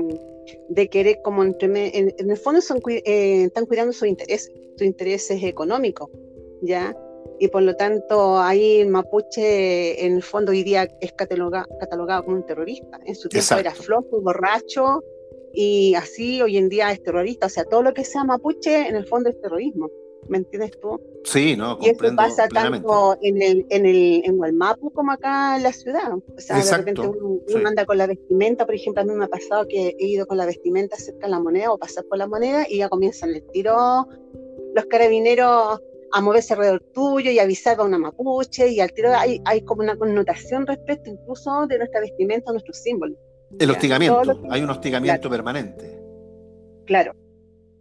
de 0.69 0.89
querer, 0.89 1.21
como 1.23 1.43
entre, 1.43 1.99
en, 1.99 2.15
el 2.19 2.37
fondo 2.37 2.61
son, 2.61 2.81
eh, 2.87 3.45
están 3.45 3.67
cuidando 3.67 3.93
sus 3.93 4.09
intereses, 4.09 4.53
sus 4.77 4.87
intereses 4.87 5.43
económicos, 5.43 6.11
¿ya? 6.63 6.97
Y 7.41 7.49
por 7.49 7.63
lo 7.63 7.77
tanto, 7.77 8.39
ahí 8.39 8.81
el 8.81 8.89
mapuche, 8.89 10.05
en 10.05 10.17
el 10.17 10.23
fondo, 10.23 10.51
hoy 10.53 10.65
día 10.65 10.89
es 11.01 11.13
catalogado, 11.13 11.67
catalogado 11.79 12.25
como 12.25 12.37
un 12.37 12.47
terrorista. 12.47 12.99
En 13.05 13.15
su 13.15 13.29
tiempo 13.29 13.55
era 13.55 13.73
flojo, 13.73 14.21
borracho, 14.21 15.05
y 15.53 15.95
así 15.95 16.43
hoy 16.43 16.57
en 16.57 16.69
día 16.69 16.91
es 16.91 17.03
terrorista. 17.03 17.47
O 17.47 17.49
sea, 17.49 17.65
todo 17.65 17.83
lo 17.83 17.95
que 17.95 18.05
sea 18.05 18.25
mapuche, 18.25 18.89
en 18.89 18.97
el 18.97 19.07
fondo 19.07 19.31
es 19.31 19.41
terrorismo. 19.41 19.89
¿Me 20.29 20.39
entiendes 20.39 20.79
tú? 20.81 21.01
Sí, 21.25 21.57
no, 21.57 21.79
Y 21.81 21.89
eso 21.89 22.05
pasa 22.17 22.49
tanto 22.49 23.17
en 23.23 23.43
el, 23.43 23.67
en 23.71 23.87
el 23.87 24.23
en 24.25 24.37
Gualmapu 24.37 24.91
como 24.91 25.13
acá 25.13 25.57
en 25.57 25.63
la 25.63 25.73
ciudad. 25.73 26.13
O 26.13 26.41
sea, 26.41 26.63
de 26.63 26.77
repente 26.77 27.01
uno, 27.01 27.69
anda 27.69 27.85
con 27.85 27.99
la 27.99 28.07
vestimenta, 28.07 28.67
por 28.67 28.75
ejemplo, 28.75 29.03
a 29.03 29.05
mí 29.05 29.13
me 29.13 29.25
ha 29.25 29.29
pasado 29.29 29.67
que 29.69 29.97
he 29.99 30.07
ido 30.07 30.27
con 30.27 30.37
la 30.37 30.47
vestimenta 30.47 30.97
cerca 30.97 31.27
de 31.27 31.31
la 31.31 31.41
moneda 31.41 31.73
o 31.73 31.79
pasar 31.79 32.05
por 32.05 32.19
la 32.19 32.27
moneda 32.27 32.67
y 32.69 32.79
ya 32.79 32.89
comienzan 32.89 33.31
el 33.31 33.43
tiro 33.53 34.09
los 34.75 34.87
carabineros 34.87 35.81
a 36.13 36.21
moverse 36.21 36.55
alrededor 36.55 36.83
tuyo 36.95 37.31
y 37.31 37.39
avisar 37.39 37.79
a 37.81 37.85
una 37.85 37.99
mapuche 37.99 38.69
y 38.69 38.81
al 38.81 38.93
tiro 38.93 39.15
hay, 39.15 39.41
hay 39.45 39.63
como 39.63 39.83
una 39.83 39.97
connotación 39.97 40.67
respecto 40.67 41.11
incluso 41.11 41.67
de 41.67 41.79
nuestra 41.79 42.01
vestimenta, 42.01 42.53
nuestros 42.53 42.79
símbolos. 42.79 43.19
El 43.59 43.71
hostigamiento, 43.71 44.41
hay 44.51 44.63
un 44.63 44.71
hostigamiento 44.71 45.29
permanente. 45.31 45.99
Claro, 46.87 47.15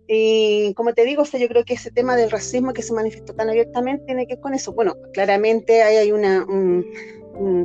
y 0.08 0.74
como 0.76 0.94
te 0.94 1.04
digo, 1.04 1.24
yo 1.26 1.48
creo 1.50 1.66
que 1.66 1.74
ese 1.74 1.92
tema 1.92 2.16
del 2.16 2.32
racismo 2.32 2.74
que 2.74 2.82
se 2.82 2.94
manifestó 2.94 3.34
tan 3.34 3.50
abiertamente 3.50 4.06
tiene 4.06 4.26
que 4.26 4.36
ver 4.36 4.42
con 4.42 4.54
eso. 4.54 4.72
Bueno, 4.72 4.96
claramente 5.14 5.84
ahí 5.84 5.98
hay 5.98 6.12
una, 6.12 6.46
un, 6.46 6.86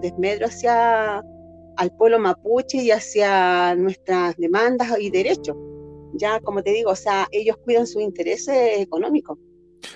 desmedro 0.01 0.47
hacia 0.47 1.23
al 1.77 1.97
pueblo 1.97 2.19
mapuche 2.19 2.79
y 2.79 2.91
hacia 2.91 3.75
nuestras 3.77 4.37
demandas 4.37 4.99
y 5.01 5.11
derechos. 5.11 5.57
Ya, 6.15 6.41
como 6.41 6.63
te 6.63 6.73
digo, 6.73 6.91
o 6.91 6.97
sea, 6.97 7.29
ellos 7.31 7.57
cuidan 7.65 7.87
sus 7.87 8.03
intereses 8.03 8.81
económicos. 8.81 9.39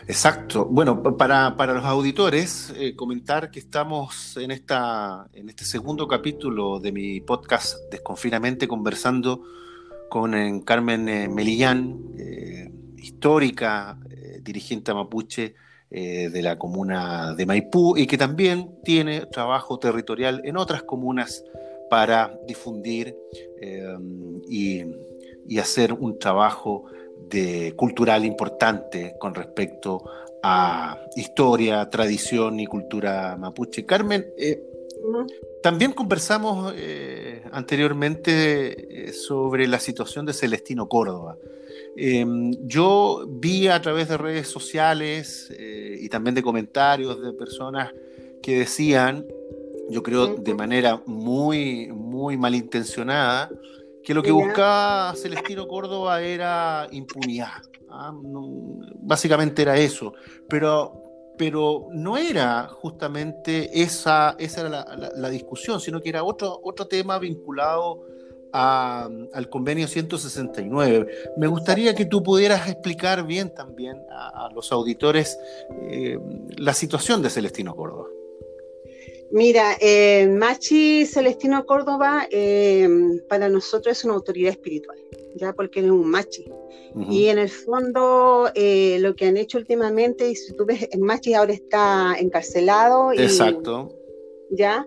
Exacto. 0.06 0.66
Bueno, 0.66 1.02
para, 1.02 1.50
los 1.50 1.84
auditores, 1.84 2.72
eh, 2.76 2.94
comentar 2.94 3.50
que 3.50 3.58
estamos 3.58 4.36
en, 4.36 4.52
esta, 4.52 5.28
en 5.32 5.48
este 5.48 5.64
segundo 5.64 6.06
capítulo 6.06 6.78
de 6.78 6.92
mi 6.92 7.20
podcast 7.20 7.76
Desconfinamente 7.90 8.68
conversando 8.68 9.42
con 10.08 10.34
eh, 10.34 10.62
Carmen 10.64 11.08
eh, 11.08 11.28
Melillán, 11.28 11.98
eh, 12.18 12.70
histórica 12.96 13.98
dirigente 14.42 14.94
mapuche 14.94 15.54
de 15.88 16.42
la 16.42 16.58
comuna 16.58 17.34
de 17.34 17.46
Maipú 17.46 17.96
y 17.96 18.06
que 18.06 18.18
también 18.18 18.76
tiene 18.84 19.26
trabajo 19.26 19.78
territorial 19.78 20.42
en 20.44 20.56
otras 20.56 20.82
comunas 20.82 21.44
para 21.88 22.38
difundir 22.46 23.16
y, 24.48 24.82
y, 25.48 25.58
hacer 25.58 25.92
un 25.92 26.18
trabajo 26.18 26.84
de, 27.28 27.74
cultural 27.76 28.24
importante 28.24 29.16
con 29.18 29.34
respecto 29.34 30.04
a 30.42 31.00
historia, 31.16 31.88
tradición 31.88 32.60
y 32.60 32.66
cultura 32.66 33.36
mapuche. 33.36 33.84
Carmen, 33.86 34.26
también 35.62 35.92
conversamos 35.92 36.72
eh, 36.76 37.42
anteriormente 37.52 39.08
eh, 39.08 39.12
sobre 39.12 39.66
la 39.66 39.80
situación 39.80 40.26
de 40.26 40.32
Celestino 40.32 40.88
Córdoba. 40.88 41.36
Em, 41.96 42.52
yo 42.66 43.26
vi 43.28 43.68
a 43.68 43.80
través 43.80 44.08
de 44.08 44.16
redes 44.16 44.48
sociales 44.48 45.52
eh, 45.58 45.96
y 46.00 46.08
también 46.08 46.34
de 46.34 46.42
comentarios 46.42 47.20
de 47.22 47.32
personas 47.32 47.92
que 48.42 48.58
decían, 48.58 49.26
yo 49.90 50.02
creo 50.02 50.36
de 50.36 50.54
manera 50.54 51.02
muy, 51.06 51.88
muy 51.88 52.36
malintencionada, 52.36 53.50
que 54.04 54.14
lo 54.14 54.22
que 54.22 54.30
buscaba 54.30 55.14
Celestino 55.16 55.66
Córdoba 55.66 56.22
era 56.22 56.86
impunidad. 56.92 57.62
¿ah? 57.90 58.12
básicamente 59.00 59.62
era 59.62 59.76
eso. 59.76 60.14
Pero, 60.48 61.05
pero 61.36 61.88
no 61.92 62.16
era 62.16 62.68
justamente 62.68 63.82
esa, 63.82 64.36
esa 64.38 64.60
era 64.62 64.96
la, 65.14 65.30
discusión, 65.30 65.80
sino 65.80 66.00
que 66.00 66.08
era 66.08 66.24
otro, 66.24 66.60
otro 66.62 66.86
tema 66.86 67.18
vinculado 67.18 68.02
al 68.52 69.50
convenio 69.50 69.86
169. 69.86 71.06
Me 71.36 71.46
gustaría 71.46 71.94
que 71.94 72.06
tú 72.06 72.22
pudieras 72.22 72.68
explicar 72.68 73.26
bien 73.26 73.54
también 73.54 73.98
a, 74.10 74.48
los 74.54 74.72
auditores 74.72 75.38
eh, 75.90 76.18
la 76.56 76.72
situación 76.72 77.20
de 77.20 77.30
Celestino 77.30 77.74
Córdoba. 77.74 78.06
Mira, 79.30 79.76
eh, 79.80 80.26
Machi 80.28 81.04
Celestino 81.04 81.66
Córdoba 81.66 82.26
eh, 82.30 82.88
para 83.28 83.48
nosotros 83.48 83.98
es 83.98 84.04
una 84.04 84.14
autoridad 84.14 84.52
espiritual, 84.52 84.98
ya 85.36 85.52
porque 85.52 85.80
es 85.80 85.90
un 85.90 86.10
machi. 86.10 86.44
Y 87.10 87.26
en 87.28 87.38
el 87.38 87.50
fondo, 87.50 88.50
eh, 88.54 88.96
lo 89.00 89.14
que 89.14 89.26
han 89.26 89.36
hecho 89.36 89.58
últimamente, 89.58 90.30
y 90.30 90.34
si 90.34 90.54
tú 90.56 90.64
ves, 90.64 90.88
Machi 90.98 91.34
ahora 91.34 91.52
está 91.52 92.16
encarcelado. 92.18 93.12
Exacto. 93.12 93.92
Ya, 94.50 94.86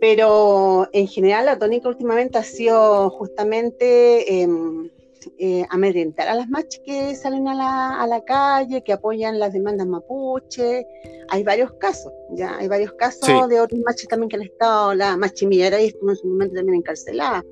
pero 0.00 0.88
en 0.92 1.06
general 1.06 1.46
la 1.46 1.58
tónica 1.58 1.88
últimamente 1.88 2.38
ha 2.38 2.42
sido 2.42 3.10
justamente 3.10 4.40
em, 4.40 4.90
eh, 5.38 5.64
amedrentar 5.70 6.28
a 6.28 6.34
las 6.34 6.48
machis 6.48 6.80
que 6.84 7.14
salen 7.14 7.46
a 7.48 7.54
la, 7.54 8.00
a 8.00 8.06
la, 8.06 8.24
calle, 8.24 8.82
que 8.82 8.92
apoyan 8.92 9.38
las 9.38 9.52
demandas 9.52 9.86
mapuche. 9.86 10.86
Hay 11.28 11.42
varios 11.42 11.72
casos, 11.74 12.12
ya 12.30 12.56
hay 12.56 12.66
varios 12.68 12.92
casos 12.94 13.48
de 13.48 13.60
otros 13.60 13.80
machis 13.84 14.08
también 14.08 14.28
que 14.28 14.36
han 14.36 14.42
estado, 14.42 14.94
la 14.94 15.16
machi 15.16 15.46
Millera 15.46 15.80
y 15.80 15.86
estuvo 15.86 16.10
en 16.10 16.16
su 16.16 16.26
momento 16.26 16.56
también 16.56 16.78
encarcelada 16.78 17.44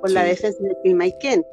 por 0.00 0.10
la 0.10 0.24
defensa 0.24 0.62
de 0.62 0.74
Pilmaiken. 0.82 1.44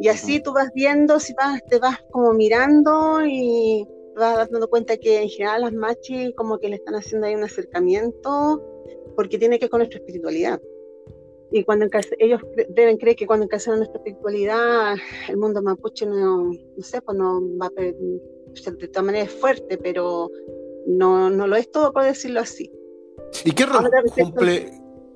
Y 0.00 0.08
así 0.08 0.40
tú 0.40 0.52
vas 0.52 0.70
viendo, 0.74 1.18
si 1.18 1.34
vas, 1.34 1.60
te 1.66 1.78
vas 1.78 1.98
como 2.10 2.32
mirando 2.32 3.24
y 3.26 3.86
vas 4.14 4.50
dando 4.50 4.68
cuenta 4.68 4.96
que 4.96 5.22
en 5.22 5.28
general 5.28 5.62
las 5.62 5.72
machis 5.72 6.32
como 6.36 6.58
que 6.58 6.68
le 6.68 6.76
están 6.76 6.94
haciendo 6.94 7.26
ahí 7.26 7.34
un 7.34 7.44
acercamiento 7.44 8.62
porque 9.16 9.38
tiene 9.38 9.58
que 9.58 9.64
ver 9.64 9.70
con 9.70 9.78
nuestra 9.80 9.98
espiritualidad. 9.98 10.60
Y 11.50 11.64
cuando 11.64 11.86
ellos 12.18 12.42
deben 12.68 12.98
creer 12.98 13.16
que 13.16 13.26
cuando 13.26 13.44
encarcelan 13.44 13.80
nuestra 13.80 13.98
espiritualidad, 13.98 14.96
el 15.28 15.36
mundo 15.38 15.62
mapuche 15.62 16.04
no, 16.04 16.50
no 16.50 16.82
sé, 16.82 17.00
pues 17.00 17.16
no 17.16 17.40
va 17.58 17.66
a 17.66 17.70
de 17.70 18.88
todas 18.88 19.04
maneras 19.04 19.28
es 19.28 19.34
fuerte, 19.34 19.78
pero 19.78 20.30
no, 20.86 21.30
no 21.30 21.46
lo 21.46 21.56
es 21.56 21.70
todo, 21.70 21.92
por 21.92 22.04
decirlo 22.04 22.40
así. 22.40 22.70
¿Y 23.44 23.52
qué 23.52 23.66
rol 23.66 23.90
cumple 24.14 24.70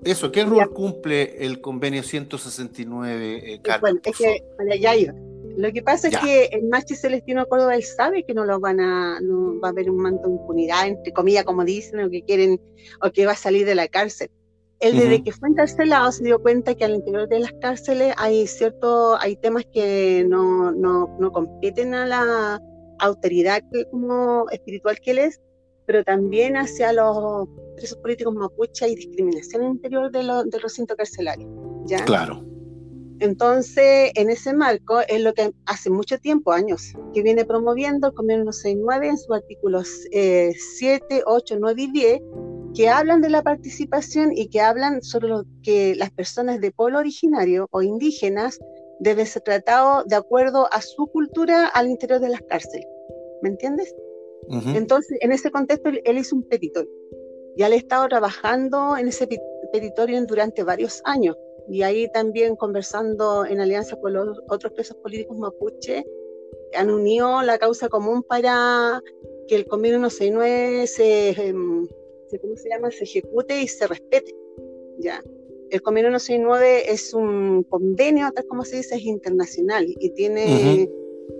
eso? 0.04 0.32
¿Qué 0.32 0.44
rol 0.44 0.70
cumple 0.70 1.44
el 1.44 1.60
convenio 1.60 2.02
169, 2.02 3.54
eh, 3.54 3.60
Bueno, 3.80 4.00
es 4.04 4.16
que 4.16 4.42
ya 4.80 4.96
iba. 4.96 5.14
Lo 5.56 5.70
que 5.70 5.82
pasa 5.82 6.08
es 6.08 6.16
que 6.18 6.44
el 6.46 6.68
Machi 6.68 6.94
Celestino 6.94 7.46
Córdoba 7.46 7.74
él 7.74 7.82
sabe 7.82 8.24
que 8.24 8.32
no 8.32 8.44
lo 8.44 8.58
van 8.58 8.80
a, 8.80 9.20
no 9.20 9.60
va 9.60 9.68
a 9.68 9.70
haber 9.70 9.90
un 9.90 9.98
manto 9.98 10.28
de 10.28 10.34
impunidad, 10.34 10.86
entre 10.86 11.12
comillas, 11.12 11.44
como 11.44 11.64
dicen, 11.64 12.00
o 12.00 12.10
que 12.10 12.22
quieren, 12.22 12.60
o 13.02 13.10
que 13.10 13.26
va 13.26 13.32
a 13.32 13.36
salir 13.36 13.66
de 13.66 13.74
la 13.74 13.88
cárcel. 13.88 14.30
Él 14.80 14.96
desde 14.96 15.22
que 15.22 15.30
fue 15.30 15.48
encarcelado 15.48 16.10
se 16.10 16.24
dio 16.24 16.42
cuenta 16.42 16.74
que 16.74 16.84
al 16.84 16.94
interior 16.94 17.28
de 17.28 17.38
las 17.38 17.52
cárceles 17.60 18.14
hay 18.16 18.48
cierto, 18.48 19.16
hay 19.20 19.36
temas 19.36 19.64
que 19.72 20.24
no, 20.28 20.72
no, 20.72 21.16
no 21.20 21.30
competen 21.30 21.94
a 21.94 22.06
la 22.06 22.60
autoridad 22.98 23.62
como 23.92 24.48
espiritual 24.50 24.98
que 25.00 25.12
él 25.12 25.18
es, 25.18 25.40
pero 25.92 26.04
también 26.04 26.56
hacia 26.56 26.90
los 26.94 27.46
presos 27.76 27.98
políticos 27.98 28.34
mapuche 28.34 28.88
y 28.88 28.94
discriminación 28.94 29.62
interior 29.62 30.10
de 30.10 30.20
del 30.20 30.62
recinto 30.62 30.96
carcelario. 30.96 31.46
¿ya? 31.84 32.02
Claro. 32.06 32.42
Entonces, 33.18 34.10
en 34.14 34.30
ese 34.30 34.54
marco 34.54 35.00
es 35.06 35.20
lo 35.20 35.34
que 35.34 35.52
hace 35.66 35.90
mucho 35.90 36.18
tiempo, 36.18 36.50
años, 36.52 36.94
que 37.12 37.22
viene 37.22 37.44
promoviendo 37.44 38.08
el 38.08 38.14
Convenio 38.14 38.50
169 38.50 39.06
en 39.06 39.18
sus 39.18 39.36
artículos 39.36 39.88
7, 40.10 41.24
8, 41.26 41.56
9 41.60 41.82
y 41.82 41.92
10, 41.92 42.20
que 42.74 42.88
hablan 42.88 43.20
de 43.20 43.28
la 43.28 43.42
participación 43.42 44.32
y 44.34 44.48
que 44.48 44.62
hablan 44.62 45.02
sobre 45.02 45.28
lo 45.28 45.44
que 45.62 45.94
las 45.94 46.10
personas 46.10 46.58
de 46.62 46.70
pueblo 46.70 47.00
originario 47.00 47.68
o 47.70 47.82
indígenas 47.82 48.58
deben 49.00 49.26
ser 49.26 49.42
tratados 49.42 50.06
de 50.06 50.16
acuerdo 50.16 50.72
a 50.72 50.80
su 50.80 51.06
cultura 51.08 51.66
al 51.66 51.88
interior 51.88 52.18
de 52.18 52.30
las 52.30 52.40
cárceles. 52.48 52.86
¿Me 53.42 53.50
entiendes? 53.50 53.94
Entonces, 54.48 55.18
en 55.20 55.32
ese 55.32 55.50
contexto, 55.50 55.90
él, 56.04 56.18
hizo 56.18 56.36
un 56.36 56.42
petitorio. 56.42 56.90
Ya 57.56 57.68
le 57.68 57.76
he 57.76 57.78
estado 57.78 58.08
trabajando 58.08 58.96
en 58.96 59.08
ese 59.08 59.28
petitorio 59.72 60.24
durante 60.26 60.62
varios 60.62 61.00
años. 61.04 61.36
Y 61.68 61.82
ahí 61.82 62.10
también 62.12 62.56
conversando 62.56 63.46
en 63.46 63.60
alianza 63.60 63.96
con 63.96 64.12
los 64.12 64.38
otros 64.48 64.72
presos 64.72 64.96
políticos 64.96 65.36
mapuche, 65.38 66.04
han 66.74 66.90
unido 66.90 67.42
la 67.42 67.58
causa 67.58 67.88
común 67.88 68.22
para 68.22 69.00
que 69.46 69.56
el 69.56 69.66
convenio 69.66 69.98
169 70.10 70.86
se 70.86 71.30
em, 71.30 71.86
¿cómo 72.40 72.56
se 72.56 72.68
llama? 72.68 72.90
se 72.90 73.04
ejecute 73.04 73.62
y 73.62 73.68
se 73.68 73.86
respete. 73.86 74.34
¿ya? 74.98 75.22
El 75.70 75.82
convenio 75.82 76.10
169 76.18 76.92
es 76.92 77.14
un 77.14 77.64
convenio, 77.64 78.30
tal 78.32 78.46
como 78.46 78.64
se 78.64 78.76
dice, 78.76 78.96
es 78.96 79.04
internacional 79.04 79.86
y 79.88 80.10
tiene, 80.10 80.90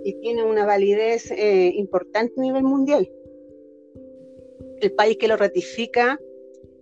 y 0.03 0.13
tiene 0.19 0.43
una 0.43 0.65
validez 0.65 1.31
eh, 1.31 1.71
importante 1.75 2.33
a 2.37 2.41
nivel 2.41 2.63
mundial. 2.63 3.09
El 4.81 4.91
país 4.93 5.17
que 5.17 5.27
lo 5.27 5.37
ratifica, 5.37 6.19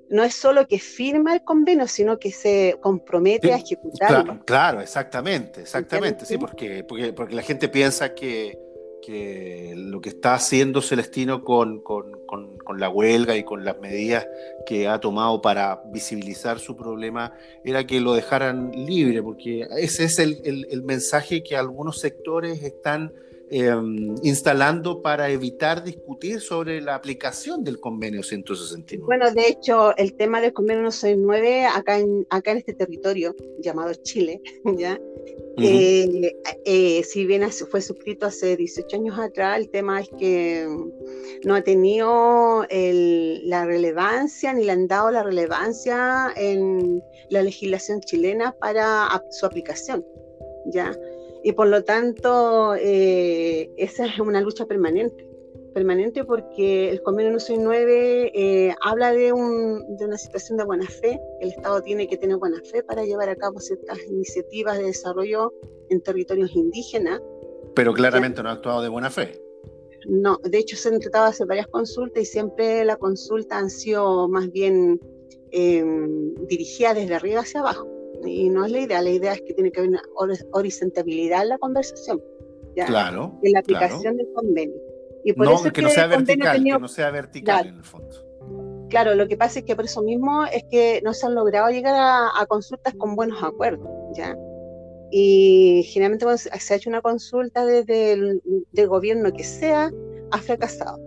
no 0.10 0.24
es 0.24 0.34
solo 0.34 0.68
que 0.68 0.80
firma 0.80 1.34
el 1.34 1.44
convenio, 1.44 1.88
sino 1.88 2.20
que 2.20 2.32
se 2.32 2.76
compromete 2.82 3.54
a 3.54 3.58
ejecutarlo. 3.58 4.24
Claro, 4.24 4.44
claro, 4.46 4.82
exactamente, 4.82 5.62
exactamente, 5.62 6.26
sí, 6.26 6.38
porque, 6.38 6.84
porque, 6.84 7.14
porque 7.14 7.36
la 7.36 7.42
gente 7.44 7.70
piensa 7.70 8.14
que, 8.14 8.58
que 9.02 9.74
lo 9.76 10.02
que 10.02 10.10
está 10.10 10.36
haciendo 10.36 10.82
Celestino 10.82 11.44
con, 11.44 11.82
con, 11.82 12.18
con, 12.26 12.80
la 12.80 12.90
huelga 12.90 13.36
y 13.36 13.44
con 13.44 13.66
las 13.66 13.80
medidas 13.80 14.26
que 14.66 14.88
ha 14.88 15.00
tomado 15.00 15.42
para 15.42 15.82
visibilizar 15.92 16.60
su 16.60 16.78
problema 16.78 17.34
era 17.66 17.86
que 17.86 18.00
lo 18.00 18.14
dejaran 18.14 18.72
libre, 18.72 19.22
porque 19.22 19.68
ese 19.78 20.06
es 20.06 20.20
el, 20.20 20.40
el, 20.46 20.68
el 20.72 20.84
mensaje 20.84 21.44
que 21.44 21.58
algunos 21.58 22.00
sectores 22.00 22.64
están 22.64 23.12
Em, 23.54 24.16
instalando 24.24 25.02
para 25.02 25.30
evitar 25.30 25.84
discutir 25.84 26.40
sobre 26.40 26.80
la 26.80 26.96
aplicación 26.96 27.66
del 27.66 27.82
convenio 27.82 28.24
169. 28.24 29.06
Bueno, 29.06 29.30
de 29.30 29.46
hecho, 29.46 29.94
el 29.98 30.14
tema 30.14 30.40
del 30.40 30.54
convenio 30.54 30.90
169 30.90 31.66
acá 31.66 32.00
en, 32.00 32.26
acá 32.30 32.52
en 32.52 32.60
este 32.60 32.74
territorio 32.74 33.36
llamado 33.60 33.94
Chile, 34.04 34.42
¿ya? 34.78 34.98
Eh, 35.58 36.34
eh, 36.64 37.04
si 37.04 37.26
bien 37.26 37.46
fue 37.52 37.82
suscrito 37.82 38.26
hace 38.26 38.56
18 38.56 38.96
años 38.96 39.20
atrás, 39.20 39.60
el 39.60 39.70
tema 39.70 40.00
es 40.00 40.10
que 40.18 40.66
no 41.44 41.54
ha 41.54 41.62
tenido 41.62 42.66
la 42.70 43.66
relevancia 43.66 44.54
ni 44.54 44.64
le 44.64 44.72
han 44.72 44.88
dado 44.88 45.12
la 45.12 45.24
relevancia 45.24 46.32
en 46.38 47.04
la 47.30 47.44
legislación 47.44 48.00
chilena 48.00 48.54
para 48.54 49.10
su 49.30 49.46
aplicación. 49.46 50.06
¿ya? 50.68 50.96
Y 51.44 51.54
por 51.54 51.68
lo 51.68 51.84
tanto, 51.84 52.76
eh, 52.76 53.72
esa 53.78 54.06
es 54.06 54.20
una 54.20 54.42
lucha 54.42 54.66
permanente, 54.66 55.28
permanente 55.74 56.24
porque 56.24 56.90
el 56.92 57.02
convenio 57.02 57.40
169 57.40 58.32
eh, 58.34 58.76
habla 58.82 59.12
de, 59.12 59.34
un, 59.34 59.98
de 59.98 60.06
una 60.06 60.18
situación 60.18 60.58
de 60.58 60.66
buena 60.66 60.88
fe, 60.88 61.20
el 61.40 61.50
Estado 61.50 61.82
tiene 61.82 62.08
que 62.08 62.18
tener 62.18 62.38
buena 62.38 62.62
fe 62.72 62.84
para 62.84 63.04
llevar 63.06 63.30
a 63.30 63.36
cabo 63.36 63.60
ciertas 63.60 63.98
iniciativas 64.08 64.78
de 64.78 64.86
desarrollo 64.86 65.54
en 65.90 66.02
territorios 66.02 66.56
indígenas. 66.56 67.22
Pero 67.74 67.94
claramente 67.94 68.44
no 68.44 68.50
ha 68.50 68.54
actuado 68.54 68.84
de 68.84 68.90
buena 68.90 69.10
fe. 69.10 69.42
No, 70.08 70.38
de 70.44 70.58
hecho 70.58 70.76
se 70.76 70.90
han 70.90 71.00
tratado 71.00 71.26
de 71.26 71.32
hacer 71.32 71.48
varias 71.48 71.68
consultas 71.68 72.24
y 72.24 72.26
siempre 72.26 72.84
la 72.86 72.98
consulta 72.98 73.58
han 73.58 73.70
sido 73.70 74.28
más 74.28 74.52
bien 74.52 75.00
eh, 75.52 75.84
dirigidas 76.48 76.96
desde 76.96 77.16
arriba 77.16 77.42
hacia 77.42 77.60
abajo 77.62 78.01
y 78.26 78.50
no 78.50 78.66
es 78.66 78.72
la 78.72 78.80
idea, 78.80 79.02
la 79.02 79.10
idea 79.10 79.34
es 79.34 79.42
que 79.42 79.54
tiene 79.54 79.72
que 79.72 79.80
haber 79.80 79.92
una 79.92 80.02
horizontalidad 80.54 81.44
en 81.44 81.50
la 81.50 81.58
conversación, 81.58 82.22
Claro. 82.76 83.38
En 83.44 83.52
la 83.54 83.60
aplicación 83.60 84.18
del 84.18 84.28
convenio. 84.34 84.78
Y 85.24 85.34
por 85.34 85.52
eso 85.52 85.72
que, 85.72 85.82
no 85.82 85.90
sea 85.90 86.08
vertical, 86.08 86.64
que 86.64 86.80
no 86.80 86.88
sea 86.88 87.12
vertical 87.12 87.68
en 87.68 87.76
el 87.76 87.84
fondo. 87.84 88.88
Claro, 88.90 89.14
lo 89.16 89.28
que 89.28 89.38
pasa 89.38 89.60
es 89.60 89.66
que 89.66 89.76
por 89.76 89.86
eso 89.86 90.02
mismo 90.02 90.46
es 90.46 90.64
que 90.70 91.02
no 91.04 91.14
se 91.14 91.26
han 91.26 91.36
logrado 91.36 91.70
llegar 91.70 91.96
a, 91.96 92.46
consultas 92.48 92.94
con 92.96 93.16
buenos 93.16 93.42
acuerdos, 93.44 93.90
¿ya? 94.16 94.36
Y 95.12 95.84
generalmente 95.92 96.26
cuando 96.26 96.38
se 96.38 96.74
ha 96.74 96.78
hecho 96.78 96.90
una 96.90 97.02
consulta 97.02 97.66
desde 97.66 98.14
el 98.14 98.88
gobierno 98.88 99.32
que 99.32 99.44
sea, 99.44 99.92
ha 100.32 100.38
fracasado. 100.40 101.00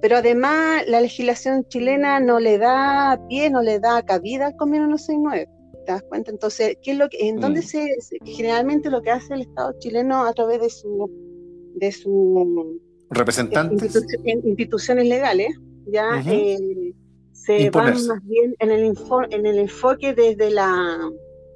Pero 0.00 0.16
además 0.16 0.84
la 0.86 1.00
legislación 1.00 1.66
chilena 1.68 2.20
no 2.20 2.40
le 2.40 2.58
da 2.58 3.20
pie, 3.28 3.50
no 3.50 3.62
le 3.62 3.80
da 3.80 4.02
cabida 4.02 4.46
al 4.46 4.56
convenio 4.56 4.96
169 4.96 5.59
das 5.86 6.02
cuenta? 6.02 6.30
Entonces, 6.30 6.76
¿qué 6.82 6.92
es 6.92 6.98
lo 6.98 7.08
que, 7.08 7.28
¿en 7.28 7.40
dónde 7.40 7.60
mm. 7.60 7.64
se, 7.64 7.96
generalmente 8.24 8.90
lo 8.90 9.02
que 9.02 9.10
hace 9.10 9.34
el 9.34 9.42
Estado 9.42 9.74
chileno 9.78 10.24
a 10.24 10.32
través 10.32 10.60
de 10.60 10.70
su, 10.70 11.10
de 11.74 11.92
su 11.92 12.80
representantes, 13.10 13.96
instituciones 14.44 15.06
legales, 15.06 15.48
ya 15.86 16.22
eh, 16.26 16.94
se 17.32 17.70
van 17.70 17.94
más 18.06 18.24
bien 18.24 18.54
en 18.58 18.70
el, 18.70 18.94
en 19.30 19.46
el 19.46 19.58
enfoque 19.58 20.14
desde 20.14 20.50
la, 20.50 21.10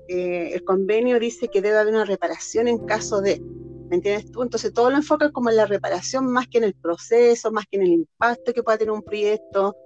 eh, 0.08 0.50
el 0.52 0.64
convenio 0.64 1.18
dice 1.18 1.48
que 1.48 1.62
debe 1.62 1.78
haber 1.78 1.94
una 1.94 2.04
reparación 2.04 2.68
en 2.68 2.78
caso 2.78 3.20
de, 3.20 3.40
¿me 3.88 3.96
entiendes 3.96 4.30
tú? 4.30 4.42
Entonces 4.42 4.72
todo 4.72 4.90
lo 4.90 4.96
enfoca 4.96 5.30
como 5.30 5.50
en 5.50 5.56
la 5.56 5.66
reparación 5.66 6.26
más 6.26 6.48
que 6.48 6.58
en 6.58 6.64
el 6.64 6.74
proceso, 6.74 7.52
más 7.52 7.64
que 7.70 7.76
en 7.76 7.82
el 7.84 7.92
impacto 7.92 8.52
que 8.52 8.62
pueda 8.62 8.78
tener 8.78 8.92
un 8.92 9.02
proyecto 9.02 9.76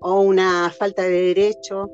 o 0.00 0.20
una 0.20 0.70
falta 0.70 1.02
de 1.02 1.34
derecho. 1.34 1.90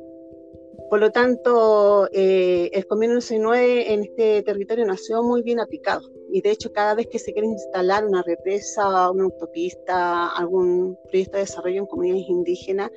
Por 0.92 1.00
lo 1.00 1.11
tanto, 1.11 2.07
eh, 2.12 2.68
el 2.70 2.87
convenio 2.87 3.16
19 3.16 3.94
en 3.94 4.02
este 4.02 4.42
territorio 4.42 4.85
nació 4.85 5.22
muy 5.22 5.40
bien 5.40 5.59
aplicado. 5.59 6.02
Y 6.31 6.42
de 6.42 6.50
hecho, 6.50 6.70
cada 6.70 6.94
vez 6.94 7.07
que 7.07 7.18
se 7.18 7.33
quiere 7.33 7.48
instalar 7.48 8.05
una 8.05 8.22
represa, 8.22 9.11
una 9.11 9.24
autopista, 9.24 10.28
algún 10.37 10.98
proyecto 11.09 11.38
de 11.38 11.44
desarrollo 11.44 11.78
en 11.78 11.87
comunidades 11.87 12.28
indígenas, 12.28 12.90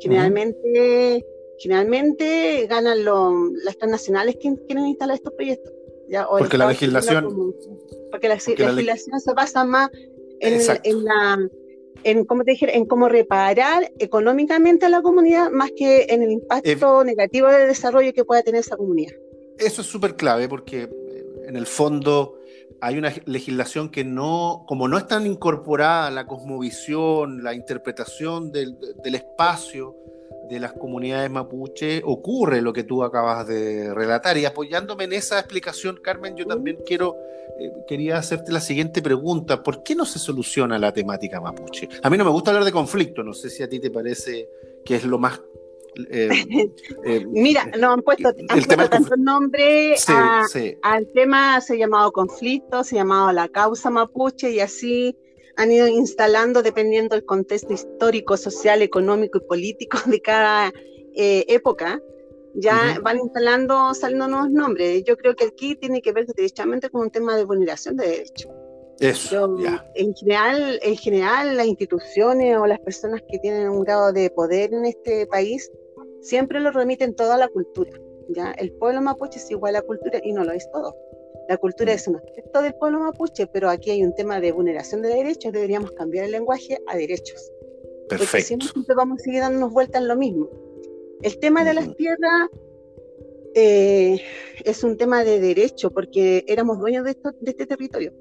generalmente, 0.00 1.24
generalmente 1.60 2.66
ganan 2.68 3.04
las 3.04 3.78
transnacionales 3.78 4.34
que 4.40 4.52
quieren 4.66 4.88
instalar 4.88 5.14
estos 5.14 5.34
proyectos. 5.34 5.72
porque, 6.28 6.58
la 6.58 6.66
legislación, 6.66 7.54
porque 8.10 8.28
la 8.28 8.34
legislación 8.34 9.20
se 9.20 9.32
basa 9.34 9.64
más 9.64 9.88
en 10.40 11.04
la 11.04 11.48
en 12.04 12.24
cómo 12.24 12.44
te 12.44 12.52
dije, 12.52 12.76
en 12.76 12.86
cómo 12.86 13.08
reparar 13.08 13.92
económicamente 13.98 14.86
a 14.86 14.88
la 14.88 15.02
comunidad 15.02 15.50
más 15.50 15.70
que 15.76 16.06
en 16.08 16.22
el 16.22 16.30
impacto 16.30 17.04
negativo 17.04 17.48
de 17.48 17.66
desarrollo 17.66 18.12
que 18.12 18.24
pueda 18.24 18.42
tener 18.42 18.60
esa 18.60 18.76
comunidad. 18.76 19.12
Eso 19.58 19.82
es 19.82 19.86
súper 19.86 20.16
clave 20.16 20.48
porque 20.48 20.82
eh, 20.82 21.24
en 21.46 21.56
el 21.56 21.66
fondo 21.66 22.38
hay 22.80 22.98
una 22.98 23.12
legislación 23.24 23.90
que 23.90 24.04
no, 24.04 24.64
como 24.66 24.88
no 24.88 24.98
está 24.98 25.24
incorporada 25.24 26.10
la 26.10 26.26
cosmovisión, 26.26 27.42
la 27.42 27.54
interpretación 27.54 28.52
del, 28.52 28.76
del 29.02 29.14
espacio, 29.14 29.96
de 30.48 30.60
las 30.60 30.72
comunidades 30.72 31.30
mapuche 31.30 32.02
ocurre 32.04 32.62
lo 32.62 32.72
que 32.72 32.84
tú 32.84 33.02
acabas 33.02 33.46
de 33.46 33.92
relatar. 33.94 34.36
Y 34.38 34.44
apoyándome 34.44 35.04
en 35.04 35.12
esa 35.12 35.38
explicación, 35.38 36.00
Carmen, 36.02 36.36
yo 36.36 36.46
también 36.46 36.78
quiero, 36.86 37.16
eh, 37.58 37.72
quería 37.88 38.18
hacerte 38.18 38.52
la 38.52 38.60
siguiente 38.60 39.02
pregunta. 39.02 39.62
¿Por 39.62 39.82
qué 39.82 39.94
no 39.94 40.04
se 40.04 40.18
soluciona 40.18 40.78
la 40.78 40.92
temática 40.92 41.40
mapuche? 41.40 41.88
A 42.02 42.10
mí 42.10 42.16
no 42.16 42.24
me 42.24 42.30
gusta 42.30 42.50
hablar 42.50 42.64
de 42.64 42.72
conflicto, 42.72 43.22
no 43.22 43.32
sé 43.32 43.50
si 43.50 43.62
a 43.62 43.68
ti 43.68 43.80
te 43.80 43.90
parece 43.90 44.48
que 44.84 44.96
es 44.96 45.04
lo 45.04 45.18
más... 45.18 45.40
Eh, 46.10 46.28
eh, 47.04 47.26
Mira, 47.26 47.64
no 47.78 47.92
han 47.92 48.02
puesto, 48.02 48.28
han 48.28 48.46
puesto 48.46 48.88
tanto 48.88 49.16
nombre 49.16 49.96
al 50.82 51.08
tema, 51.12 51.60
se 51.60 51.74
ha 51.74 51.76
llamado 51.76 52.12
conflicto, 52.12 52.84
se 52.84 52.96
ha 52.96 52.98
llamado 52.98 53.32
la 53.32 53.48
causa 53.48 53.90
mapuche 53.90 54.50
y 54.50 54.60
así 54.60 55.16
han 55.56 55.72
ido 55.72 55.88
instalando 55.88 56.62
dependiendo 56.62 57.14
del 57.14 57.24
contexto 57.24 57.72
histórico, 57.72 58.36
social, 58.36 58.82
económico 58.82 59.38
y 59.38 59.46
político 59.46 59.98
de 60.06 60.20
cada 60.20 60.72
eh, 61.14 61.44
época. 61.48 62.00
Ya 62.58 62.98
van 63.02 63.18
instalando, 63.18 63.92
saliendo 63.92 64.28
nuevos 64.28 64.50
nombres. 64.50 65.04
Yo 65.04 65.18
creo 65.18 65.36
que 65.36 65.44
aquí 65.44 65.76
tiene 65.76 66.00
que 66.00 66.12
ver 66.12 66.26
directamente 66.26 66.88
con 66.88 67.02
un 67.02 67.10
tema 67.10 67.36
de 67.36 67.44
vulneración 67.44 67.96
de 67.96 68.08
derechos. 68.08 68.50
Eso, 68.98 69.56
en 69.94 70.14
general, 70.14 70.78
en 70.82 70.96
general, 70.96 71.56
las 71.58 71.66
instituciones 71.66 72.56
o 72.56 72.66
las 72.66 72.80
personas 72.80 73.20
que 73.30 73.38
tienen 73.40 73.68
un 73.68 73.84
grado 73.84 74.10
de 74.10 74.30
poder 74.30 74.72
en 74.72 74.86
este 74.86 75.26
país 75.26 75.70
siempre 76.22 76.60
lo 76.60 76.70
remiten 76.70 77.14
todo 77.14 77.32
a 77.32 77.36
la 77.36 77.48
cultura. 77.48 77.92
¿ya? 78.30 78.52
El 78.52 78.72
pueblo 78.72 79.02
mapuche 79.02 79.38
es 79.38 79.50
igual 79.50 79.76
a 79.76 79.80
la 79.80 79.86
cultura 79.86 80.18
y 80.22 80.32
no 80.32 80.44
lo 80.44 80.52
es 80.52 80.66
todo. 80.70 80.96
La 81.48 81.56
cultura 81.56 81.92
es 81.92 82.06
un 82.08 82.16
aspecto 82.16 82.62
del 82.62 82.74
pueblo 82.74 83.00
mapuche, 83.00 83.46
pero 83.46 83.70
aquí 83.70 83.90
hay 83.90 84.02
un 84.02 84.14
tema 84.14 84.40
de 84.40 84.52
vulneración 84.52 85.02
de 85.02 85.08
derechos, 85.08 85.52
deberíamos 85.52 85.92
cambiar 85.92 86.24
el 86.24 86.32
lenguaje 86.32 86.78
a 86.86 86.96
derechos. 86.96 87.50
Perfecto. 88.08 88.30
Porque 88.30 88.42
siempre 88.42 88.94
vamos 88.94 89.20
a 89.20 89.24
seguir 89.24 89.40
dándonos 89.40 89.72
vueltas 89.72 90.02
en 90.02 90.08
lo 90.08 90.16
mismo. 90.16 90.48
El 91.22 91.38
tema 91.38 91.64
de 91.64 91.74
las 91.74 91.94
tierras 91.96 92.50
eh, 93.54 94.20
es 94.64 94.84
un 94.84 94.96
tema 94.96 95.24
de 95.24 95.40
derecho, 95.40 95.90
porque 95.90 96.44
éramos 96.46 96.78
dueños 96.78 97.04
de, 97.04 97.16
de 97.40 97.50
este 97.50 97.66
territorio. 97.66 98.12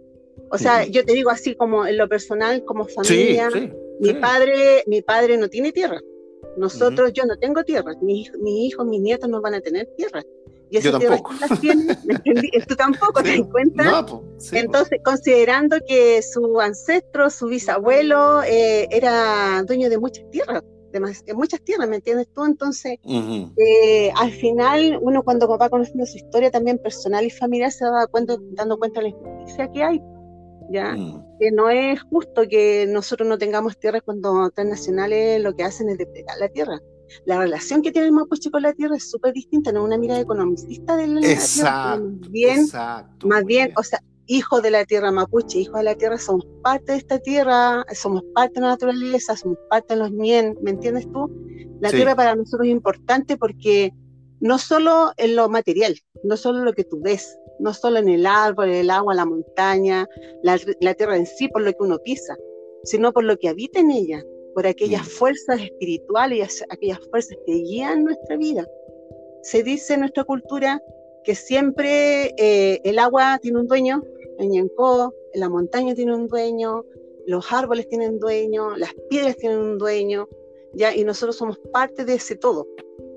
O 0.51 0.57
sea, 0.57 0.85
yo 0.85 1.03
te 1.03 1.13
digo 1.13 1.29
así 1.29 1.55
como 1.55 1.85
en 1.85 1.97
lo 1.97 2.07
personal, 2.07 2.63
como 2.63 2.85
familia, 2.85 3.49
mi, 3.99 4.13
Padre, 4.13 4.83
mi 4.87 5.01
padre 5.01 5.37
no 5.37 5.49
tiene 5.49 5.71
tierra. 5.71 5.99
Nosotros, 6.57 7.11
yo 7.13 7.25
no 7.25 7.37
tengo 7.37 7.63
tierra, 7.63 7.93
mis, 8.01 8.31
mis 8.37 8.71
hijos, 8.71 8.85
mis 8.85 9.01
nietos 9.01 9.29
no 9.29 9.41
van 9.41 9.55
a 9.55 9.61
tener 9.61 9.87
tierra. 9.97 10.23
Y 10.69 10.79
Yo 10.79 10.91
tampoco. 10.91 11.31
Entonces, 14.51 14.99
considerando 15.03 15.77
que 15.87 16.21
su 16.21 16.59
ancestro, 16.59 17.29
su 17.29 17.47
bisabuelo, 17.47 18.43
eh, 18.43 18.87
era 18.91 19.63
dueño 19.63 19.89
de 19.89 19.97
muchas 19.97 20.29
tierras, 20.29 20.63
de, 20.91 21.33
muchas 21.33 21.61
tierras, 21.61 21.89
¿me 21.89 21.97
entiendes 21.97 22.27
tú? 22.33 22.45
Entonces, 22.45 22.97
eh, 23.05 24.11
al 24.15 24.31
final, 24.31 24.97
uno 25.01 25.23
cuando 25.23 25.47
va 25.57 25.69
conociendo 25.69 26.05
su 26.05 26.17
historia 26.17 26.51
también 26.51 26.77
personal 26.77 27.25
y 27.25 27.29
familiar, 27.29 27.71
se 27.71 27.85
va 27.85 28.07
cuenta, 28.07 28.37
dando 28.51 28.77
cuenta 28.77 29.01
de 29.01 29.09
la 29.09 29.15
injusticia 29.15 29.71
que 29.71 29.83
hay. 29.83 30.01
¿ya? 30.69 30.93
Mm. 30.93 31.37
Que 31.39 31.51
no 31.51 31.69
es 31.69 32.01
justo 32.03 32.43
que 32.49 32.87
nosotros 32.87 33.27
no 33.27 33.37
tengamos 33.37 33.77
tierras 33.77 34.01
cuando 34.03 34.49
transnacionales 34.51 35.41
lo 35.41 35.55
que 35.55 35.63
hacen 35.63 35.89
es 35.89 35.97
depredar 35.97 36.37
la 36.39 36.49
tierra 36.49 36.81
la 37.25 37.39
relación 37.39 37.81
que 37.81 37.91
tiene 37.91 38.07
el 38.07 38.13
mapuche 38.13 38.51
con 38.51 38.61
la 38.61 38.73
tierra 38.73 38.95
es 38.95 39.09
súper 39.09 39.33
distinta, 39.33 39.71
no 39.71 39.79
es 39.79 39.85
una 39.85 39.97
mirada 39.97 40.21
economicista 40.21 40.95
de 40.95 41.07
la 41.07 41.19
exacto, 41.21 42.03
tierra, 42.19 42.29
bien, 42.29 42.67
más 43.23 43.45
bien, 43.45 43.73
o 43.77 43.83
sea, 43.83 44.01
hijos 44.27 44.61
de 44.63 44.71
la 44.71 44.85
tierra 44.85 45.11
mapuche, 45.11 45.59
hijos 45.59 45.77
de 45.77 45.83
la 45.83 45.95
tierra, 45.95 46.17
somos 46.17 46.45
parte 46.63 46.93
de 46.93 46.97
esta 46.97 47.19
tierra, 47.19 47.85
somos 47.93 48.23
parte 48.33 48.55
de 48.55 48.61
la 48.61 48.67
naturaleza, 48.69 49.35
somos 49.35 49.57
parte 49.69 49.93
de 49.93 49.99
los 49.99 50.11
mien, 50.11 50.57
¿me 50.61 50.71
entiendes 50.71 51.11
tú? 51.11 51.29
La 51.81 51.91
tierra 51.91 52.15
para 52.15 52.35
nosotros 52.35 52.67
es 52.67 52.71
importante 52.71 53.37
porque 53.37 53.93
no 54.39 54.57
solo 54.57 55.11
en 55.17 55.35
lo 55.35 55.49
material, 55.49 55.97
no 56.23 56.37
solo 56.37 56.63
lo 56.63 56.73
que 56.73 56.83
tú 56.83 56.99
ves, 57.01 57.37
no 57.59 57.73
solo 57.73 57.99
en 57.99 58.09
el 58.09 58.25
árbol, 58.25 58.69
el 58.69 58.89
agua, 58.89 59.13
la 59.13 59.25
montaña, 59.25 60.07
la, 60.43 60.57
tierra 60.93 61.17
en 61.17 61.25
sí, 61.25 61.47
por 61.47 61.61
lo 61.61 61.71
que 61.71 61.77
uno 61.79 61.99
pisa, 61.99 62.35
sino 62.83 63.13
por 63.13 63.23
lo 63.23 63.37
que 63.37 63.49
habita 63.49 63.79
en 63.79 63.91
ella, 63.91 64.23
por 64.55 64.65
aquellas 64.65 65.03
mm. 65.03 65.09
fuerzas 65.09 65.61
espirituales, 65.61 66.63
aquellas 66.69 66.99
fuerzas 67.11 67.37
que 67.45 67.53
guían 67.53 68.05
nuestra 68.05 68.37
vida. 68.37 68.65
Se 69.43 69.61
dice 69.61 69.93
en 69.93 69.99
nuestra 69.99 70.23
cultura 70.23 70.81
que 71.23 71.35
siempre 71.35 72.33
eh, 72.37 72.79
el 72.83 72.97
agua 72.97 73.37
tiene 73.41 73.59
un 73.59 73.67
dueño, 73.67 74.01
en 74.39 74.49
Ñancó, 74.49 75.13
la 75.33 75.49
montaña 75.49 75.93
tiene 75.93 76.15
un 76.15 76.27
dueño, 76.27 76.85
los 77.27 77.51
árboles 77.51 77.87
tienen 77.89 78.17
dueño, 78.17 78.75
las 78.77 78.93
piedras 79.09 79.35
tienen 79.35 79.59
un 79.59 79.77
dueño, 79.77 80.27
¿ya? 80.73 80.95
y 80.95 81.03
nosotros 81.03 81.35
somos 81.35 81.59
parte 81.73 82.05
de 82.05 82.15
ese 82.15 82.35
todo. 82.35 82.65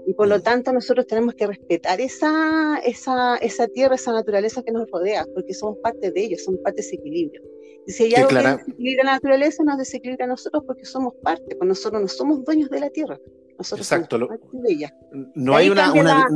Y 0.07 0.15
por 0.15 0.27
lo 0.27 0.39
mm. 0.39 0.43
tanto 0.43 0.73
nosotros 0.73 1.07
tenemos 1.07 1.35
que 1.35 1.47
respetar 1.47 2.01
esa, 2.01 2.81
esa, 2.85 3.37
esa 3.37 3.69
tierra, 3.69 3.95
esa 3.95 4.13
naturaleza 4.13 4.63
que 4.63 4.73
nos 4.73 4.91
rodea, 4.91 5.25
porque 5.35 5.55
somos 5.55 5.79
parte 5.79 6.11
de 6.11 6.21
ellos, 6.21 6.43
somos 6.43 6.61
parte 6.63 6.81
de 6.81 6.87
ese 6.89 6.97
equilibrio. 6.97 7.43
Si 7.89 8.05
hay 8.05 8.15
algo 8.15 8.29
que 8.29 8.37
desequilibra 8.37 9.05
la 9.05 9.13
naturaleza, 9.13 9.65
nos 9.65 9.79
desequilibra 9.79 10.27
a 10.27 10.29
nosotros 10.29 10.63
porque 10.67 10.85
somos 10.85 11.15
parte, 11.23 11.57
pues 11.57 11.67
nosotros 11.67 12.03
no 12.03 12.09
somos 12.09 12.45
dueños 12.45 12.69
de 12.71 12.81
la 12.81 12.91
tierra, 12.91 13.19
nosotros 13.59 13.87
Exacto, 13.87 14.19
somos 14.19 14.39
parte 14.39 14.59
de 14.59 14.73
ella. 14.73 14.95
No 15.35 15.57
hay 15.57 15.71
una, 15.71 15.85
cambia, 15.85 16.03
La, 16.05 16.27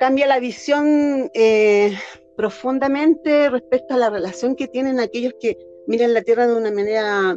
cambia 0.00 0.26
la 0.26 0.40
visión 0.40 1.30
eh, 1.32 1.96
profundamente 2.36 3.48
respecto 3.50 3.94
a 3.94 3.98
la 3.98 4.10
relación 4.10 4.56
que 4.56 4.66
tienen 4.66 4.98
aquellos 4.98 5.34
que 5.40 5.56
miran 5.86 6.14
la 6.14 6.22
tierra 6.22 6.46
de 6.46 6.54
una 6.54 6.70
manera 6.70 7.36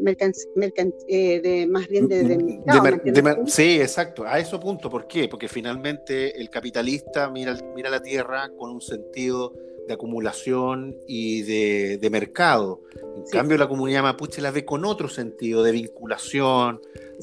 eh, 1.07 1.41
de, 1.43 1.67
más 1.67 1.87
bien 1.87 2.07
de, 2.07 2.23
de, 2.23 3.37
Sí, 3.45 3.79
exacto, 3.81 4.25
a 4.25 4.39
eso 4.39 4.59
punto. 4.59 4.89
¿Por 4.89 5.07
qué? 5.07 5.27
Porque 5.27 5.47
finalmente 5.47 6.39
el 6.39 6.49
capitalista 6.49 7.29
mira, 7.29 7.57
mira 7.75 7.89
la 7.89 8.01
tierra 8.01 8.49
con 8.57 8.71
un 8.71 8.81
sentido 8.81 9.53
de 9.87 9.93
acumulación 9.93 10.95
y 11.07 11.43
de, 11.43 12.09
mercado. 12.09 12.81
En 13.15 13.23
cambio, 13.31 13.57
la 13.57 13.67
comunidad 13.67 14.03
mapuche 14.03 14.41
la 14.41 14.51
ve 14.51 14.65
con 14.65 14.85
otro 14.85 15.07
sentido, 15.09 15.63
de 15.63 15.71
vinculación, 15.71 16.81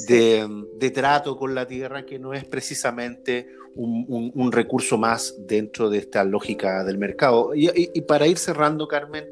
de, 0.09 0.91
trato 0.93 1.37
con 1.37 1.55
la 1.55 1.67
tierra, 1.67 2.05
que 2.05 2.19
no 2.19 2.35
es 2.35 2.45
precisamente 2.45 3.47
un, 3.77 4.53
recurso 4.53 4.99
más 4.99 5.35
dentro 5.47 5.91
de 5.91 5.99
esta 5.99 6.25
lógica 6.25 6.85
del 6.85 6.99
mercado. 6.99 7.53
y 7.55 8.01
para 8.03 8.27
ir 8.27 8.39
cerrando, 8.39 8.89
Carmen, 8.89 9.25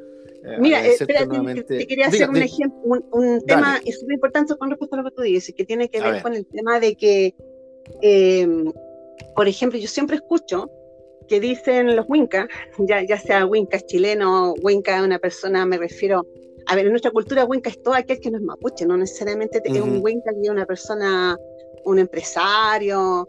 eh, 0.45 0.57
Mira, 0.59 0.85
eh, 0.85 0.97
te, 0.99 1.87
quería 1.87 2.09
hacer 2.09 2.29
un 2.29 2.37
ejemplo, 2.37 3.01
un, 3.13 3.45
tema 3.47 3.79
súper 3.79 4.15
importante 4.15 4.57
con 4.57 4.71
respecto 4.71 4.97
a 4.97 4.99
lo 4.99 5.05
que 5.05 5.15
tú 5.15 5.23
dices, 5.23 5.55
que 5.55 5.65
tiene 5.65 5.89
que 5.89 6.01
ver, 6.01 6.21
con 6.21 6.35
el 6.35 6.47
tema 6.47 6.81
de 6.81 6.97
que, 6.97 7.35
em, 8.01 8.73
por 9.37 9.47
ejemplo, 9.47 9.79
yo 9.79 9.87
siempre 9.87 10.17
escucho 10.17 10.69
que 11.33 11.41
dicen 11.41 11.97
los 11.97 12.05
Wincas, 12.11 12.47
ya, 12.77 13.01
ya 13.01 13.19
sea 13.19 13.47
Wincas 13.47 13.87
chileno, 13.87 14.53
Winca 14.63 15.03
una 15.03 15.19
persona, 15.19 15.65
me 15.65 15.79
refiero, 15.79 16.27
a 16.67 16.77
ver, 16.77 16.85
en 16.85 16.91
nuestra 16.91 17.11
cultura 17.11 17.47
Winca 17.47 17.71
es 17.71 17.83
todo 17.83 17.95
aquel 17.95 18.21
que 18.21 18.31
no 18.31 18.37
es 18.37 18.45
mapuche, 18.45 18.85
no 18.85 18.99
necesariamente 18.99 19.63
es 19.65 19.81
un 19.81 20.03
Winca 20.03 20.31
que 20.35 20.43
es 20.43 20.51
una 20.51 20.67
persona, 20.67 21.39
un 21.87 21.99
empresario, 21.99 23.27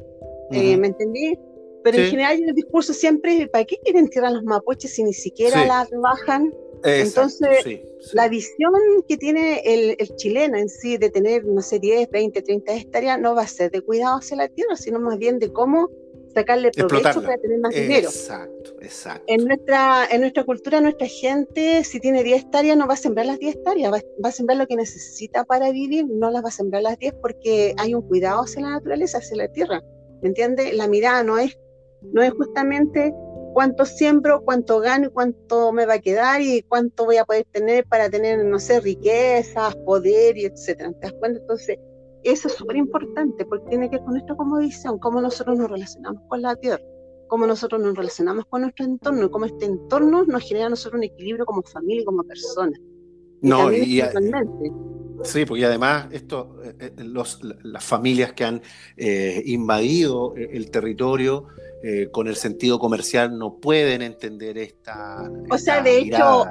eh, 0.51 0.75
¿me 0.75 0.87
entendí? 0.87 1.39
Pero 1.81 1.99
en 1.99 2.09
general 2.09 2.43
el 2.45 2.53
discurso 2.53 2.91
siempre 2.91 3.43
es, 3.43 3.47
¿para 3.47 3.63
qué 3.63 3.77
quieren 3.77 4.09
tirar 4.09 4.33
los 4.33 4.43
mapuches 4.43 4.93
si 4.93 5.01
ni 5.05 5.13
siquiera 5.13 5.65
la 5.65 5.85
trabajan? 5.85 6.53
Entonces, 6.83 7.63
la 8.11 8.27
visión 8.27 8.73
que 9.07 9.15
tiene 9.15 9.61
el, 9.63 9.95
chileno 10.17 10.57
en 10.57 10.67
sí 10.67 10.97
de 10.97 11.09
tener, 11.09 11.45
no 11.45 11.61
sé, 11.61 11.79
10, 11.79 12.09
20, 12.09 12.41
30 12.41 12.75
hectáreas, 12.75 13.17
no 13.21 13.33
va 13.33 13.43
a 13.43 13.47
ser 13.47 13.71
de 13.71 13.79
cuidado 13.79 14.17
hacia 14.17 14.35
la 14.35 14.49
tierra, 14.49 14.75
sino 14.75 14.99
más 14.99 15.17
bien 15.17 15.39
de 15.39 15.53
cómo 15.53 15.89
sacarle 16.33 16.71
provecho 16.71 17.21
para 17.21 17.37
tener 17.37 17.59
más 17.59 17.73
dinero. 17.73 18.09
Exacto, 18.09 18.71
exacto. 18.81 19.23
En 19.27 19.45
nuestra, 19.45 20.05
en 20.09 20.21
nuestra 20.21 20.43
cultura, 20.43 20.81
nuestra 20.81 21.07
gente, 21.07 21.83
si 21.83 21.99
tiene 21.99 22.23
10 22.23 22.43
hectáreas, 22.43 22.77
no 22.77 22.87
va 22.87 22.93
a 22.95 22.97
sembrar 22.97 23.25
las 23.25 23.39
10 23.39 23.55
hectáreas, 23.55 23.91
va, 23.91 23.99
va, 24.23 24.29
a 24.29 24.31
sembrar 24.31 24.57
lo 24.57 24.67
que 24.67 24.75
necesita 24.75 25.43
para 25.43 25.71
vivir, 25.71 26.05
no 26.07 26.31
las 26.31 26.43
va 26.43 26.49
a 26.49 26.51
sembrar 26.51 26.83
las 26.83 26.97
10 26.97 27.15
porque 27.21 27.75
hay 27.77 27.93
un 27.93 28.01
cuidado 28.07 28.41
hacia 28.41 28.61
la 28.61 28.69
naturaleza, 28.71 29.19
hacia 29.19 29.37
la 29.37 29.47
tierra. 29.47 29.83
¿Me 30.21 30.29
entiendes? 30.29 30.73
La 30.75 30.87
mirada 30.87 31.23
no 31.23 31.37
es, 31.37 31.57
no 32.01 32.21
es 32.21 32.31
justamente 32.31 33.13
cuánto 33.53 33.85
siembro, 33.85 34.41
cuánto 34.43 34.79
gano, 34.79 35.11
cuánto 35.11 35.71
me 35.71 35.85
va 35.85 35.95
a 35.95 35.99
quedar 35.99 36.41
y 36.41 36.63
cuánto 36.63 37.05
voy 37.05 37.17
a 37.17 37.25
poder 37.25 37.45
tener 37.51 37.85
para 37.85 38.09
tener, 38.09 38.43
no 38.43 38.59
sé, 38.59 38.79
riquezas, 38.79 39.75
poder 39.85 40.37
y 40.37 40.45
etcétera. 40.45 40.91
¿Te 40.93 41.07
das 41.07 41.13
cuenta? 41.13 41.39
Entonces, 41.39 41.77
eso 42.23 42.47
es 42.47 42.55
súper 42.55 42.77
importante 42.77 43.45
porque 43.45 43.69
tiene 43.69 43.89
que 43.89 43.97
ver 43.97 44.05
con 44.05 44.13
nuestra 44.13 44.35
visión, 44.59 44.99
cómo 44.99 45.21
nosotros 45.21 45.57
nos 45.57 45.69
relacionamos 45.69 46.21
con 46.27 46.41
la 46.41 46.55
tierra, 46.55 46.83
cómo 47.27 47.45
nosotros 47.47 47.81
nos 47.81 47.95
relacionamos 47.95 48.45
con 48.45 48.61
nuestro 48.61 48.85
entorno, 48.85 49.29
cómo 49.31 49.45
este 49.45 49.65
entorno 49.65 50.23
nos 50.25 50.43
genera 50.43 50.67
a 50.67 50.69
nosotros 50.69 50.99
un 50.99 51.03
equilibrio 51.03 51.45
como 51.45 51.61
familia 51.63 52.01
y 52.01 52.05
como 52.05 52.23
persona. 52.23 52.77
no, 53.41 53.71
y, 53.71 54.01
Sí, 55.23 55.45
porque 55.45 55.65
además 55.65 56.07
esto, 56.11 56.57
eh, 56.63 56.75
eh, 56.79 57.03
los, 57.03 57.39
las 57.43 57.83
familias 57.83 58.33
que 58.33 58.43
han 58.43 58.61
eh, 58.97 59.41
invadido 59.45 60.33
el 60.35 60.69
territorio 60.69 61.47
eh, 61.85 62.07
con 62.11 62.29
el 62.29 62.37
sentido 62.37 62.79
comercial 62.79 63.37
no 63.37 63.57
pueden 63.57 64.01
entender 64.01 64.57
esta. 64.57 65.29
O 65.51 65.57
sea, 65.57 65.81
de 65.81 65.99
hecho, 65.99 66.45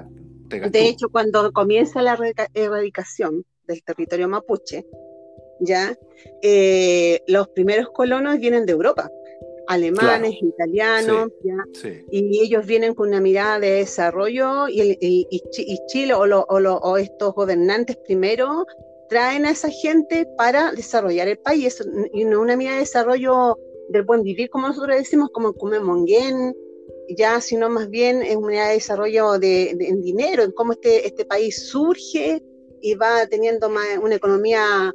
de 0.48 0.88
hecho, 0.88 1.08
cuando 1.08 1.50
comienza 1.52 2.02
la 2.02 2.18
erradicación 2.52 3.42
del 3.66 3.82
territorio 3.82 4.28
mapuche, 4.28 4.84
ya 5.64 5.96
eh, 6.42 7.22
los 7.26 7.48
primeros 7.48 7.90
colonos 7.90 8.38
vienen 8.38 8.66
de 8.66 8.72
Europa, 8.72 9.10
alemanes, 9.68 10.34
italianos, 10.40 11.30
y 12.10 12.40
ellos 12.40 12.66
vienen 12.66 12.94
con 12.94 13.08
una 13.08 13.20
mirada 13.20 13.60
de 13.60 13.70
desarrollo 13.72 14.68
y, 14.68 15.42
Chile 15.86 16.14
o, 16.14 16.22
o, 16.22 16.96
estos 16.96 17.34
gobernantes 17.34 17.96
primero 18.04 18.66
traen 19.08 19.46
a 19.46 19.50
esa 19.50 19.68
gente 19.68 20.26
para 20.36 20.72
desarrollar 20.72 21.28
el 21.28 21.38
país, 21.38 21.82
y 22.12 22.24
no 22.24 22.40
una 22.40 22.56
mirada 22.56 22.76
de 22.76 22.84
desarrollo 22.84 23.58
del 23.88 24.02
buen 24.04 24.22
vivir, 24.22 24.48
como 24.50 24.68
nosotros 24.68 24.96
decimos, 24.96 25.30
como 25.32 25.52
come 25.52 25.78
Monguén, 25.80 26.54
ya, 27.16 27.40
sino 27.40 27.68
más 27.68 27.88
bien 27.90 28.22
en 28.22 28.38
una 28.38 28.68
de 28.68 28.74
desarrollo 28.74 29.38
de, 29.38 29.70
en 29.70 30.02
dinero, 30.02 30.42
en 30.42 30.52
cómo 30.52 30.72
este, 30.72 31.06
este 31.06 31.24
país 31.24 31.68
surge 31.68 32.42
y 32.80 32.94
va 32.94 33.26
teniendo 33.26 33.68
más, 33.68 33.86
una 34.02 34.16
economía 34.16 34.92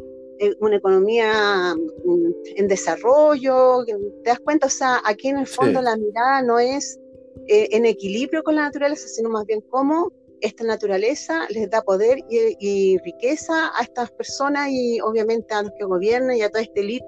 una 0.59 0.77
economía 0.77 1.75
mm, 1.75 2.31
en 2.55 2.67
desarrollo, 2.67 3.85
¿te 3.85 4.29
das 4.29 4.39
cuenta? 4.39 4.67
O 4.67 4.69
sea, 4.69 5.01
aquí 5.05 5.29
en 5.29 5.37
el 5.37 5.47
fondo 5.47 5.81
la 5.81 5.97
mirada 5.97 6.41
no 6.41 6.59
es 6.59 6.99
eh, 7.47 7.69
en 7.71 7.85
equilibrio 7.85 8.43
con 8.43 8.55
la 8.55 8.63
naturaleza, 8.63 9.07
sino 9.07 9.29
más 9.29 9.45
bien 9.45 9.61
cómo 9.69 10.11
esta 10.41 10.63
naturaleza 10.63 11.47
les 11.49 11.69
da 11.69 11.81
poder 11.81 12.19
y, 12.29 12.97
riqueza 12.99 13.71
a 13.75 13.83
estas 13.83 14.11
personas 14.11 14.69
y 14.69 14.99
obviamente 15.01 15.53
a 15.53 15.63
los 15.63 15.71
que 15.77 15.85
gobiernan 15.85 16.35
y 16.35 16.41
a 16.41 16.49
toda 16.49 16.61
esta 16.61 16.79
élite 16.79 17.05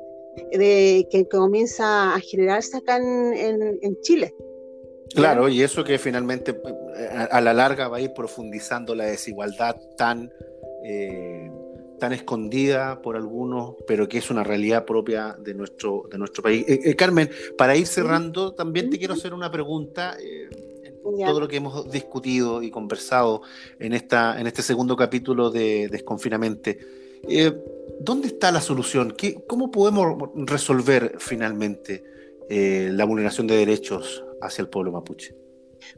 de, 0.52 1.08
que, 1.12 1.28
comienza 1.28 2.16
a 2.16 2.20
generarse 2.20 2.78
acá 2.78 2.98
en, 2.98 3.98
Chile. 4.02 4.34
Claro, 5.14 5.50
y 5.50 5.64
eso 5.64 5.84
que 5.84 5.98
finalmente 5.98 6.52
eh, 6.52 7.28
a, 7.30 7.42
la 7.42 7.54
larga 7.54 7.88
va 7.88 7.98
a 7.98 8.02
ir 8.02 8.14
profundizando 8.14 8.96
la 8.96 9.06
desigualdad 9.06 9.76
tan, 9.98 10.32
eh, 10.84 11.52
tan 12.00 12.14
escondida 12.14 13.02
por 13.02 13.16
algunos, 13.16 13.76
pero 13.86 14.08
que 14.08 14.18
es 14.18 14.30
una 14.30 14.44
realidad 14.44 14.86
propia 14.86 15.36
de 15.38 15.54
nuestro, 15.54 16.08
de 16.10 16.18
nuestro 16.18 16.42
país. 16.42 16.66
Eh, 16.68 16.96
Carmen, 16.96 17.30
para 17.58 17.76
ir 17.76 17.86
cerrando, 17.86 18.54
también 18.54 18.90
te 18.90 18.98
quiero 18.98 19.14
hacer 19.14 19.34
una 19.34 19.52
pregunta. 19.52 20.18
todo 21.04 21.40
lo 21.40 21.48
que 21.48 21.58
hemos 21.58 21.92
discutido 21.92 22.64
y 22.64 22.72
conversado 22.72 23.42
en, 23.80 23.94
esta, 23.94 24.40
en 24.40 24.48
este 24.48 24.62
segundo 24.62 24.96
capítulo 24.96 25.50
de 25.52 25.88
Desconfinamente. 25.90 26.80
Eh, 27.28 27.52
¿Dónde 28.00 28.28
está 28.28 28.52
la 28.52 28.62
solución? 28.62 29.12
¿Qué, 29.12 29.44
¿Cómo 29.46 29.72
podemos 29.72 30.30
resolver 30.36 31.18
finalmente 31.20 32.04
eh, 32.50 32.90
la 32.94 33.06
vulneración 33.06 33.48
de 33.48 33.58
derechos 33.58 34.24
hacia 34.42 34.62
el 34.62 34.70
pueblo 34.70 34.92
mapuche? 34.92 35.39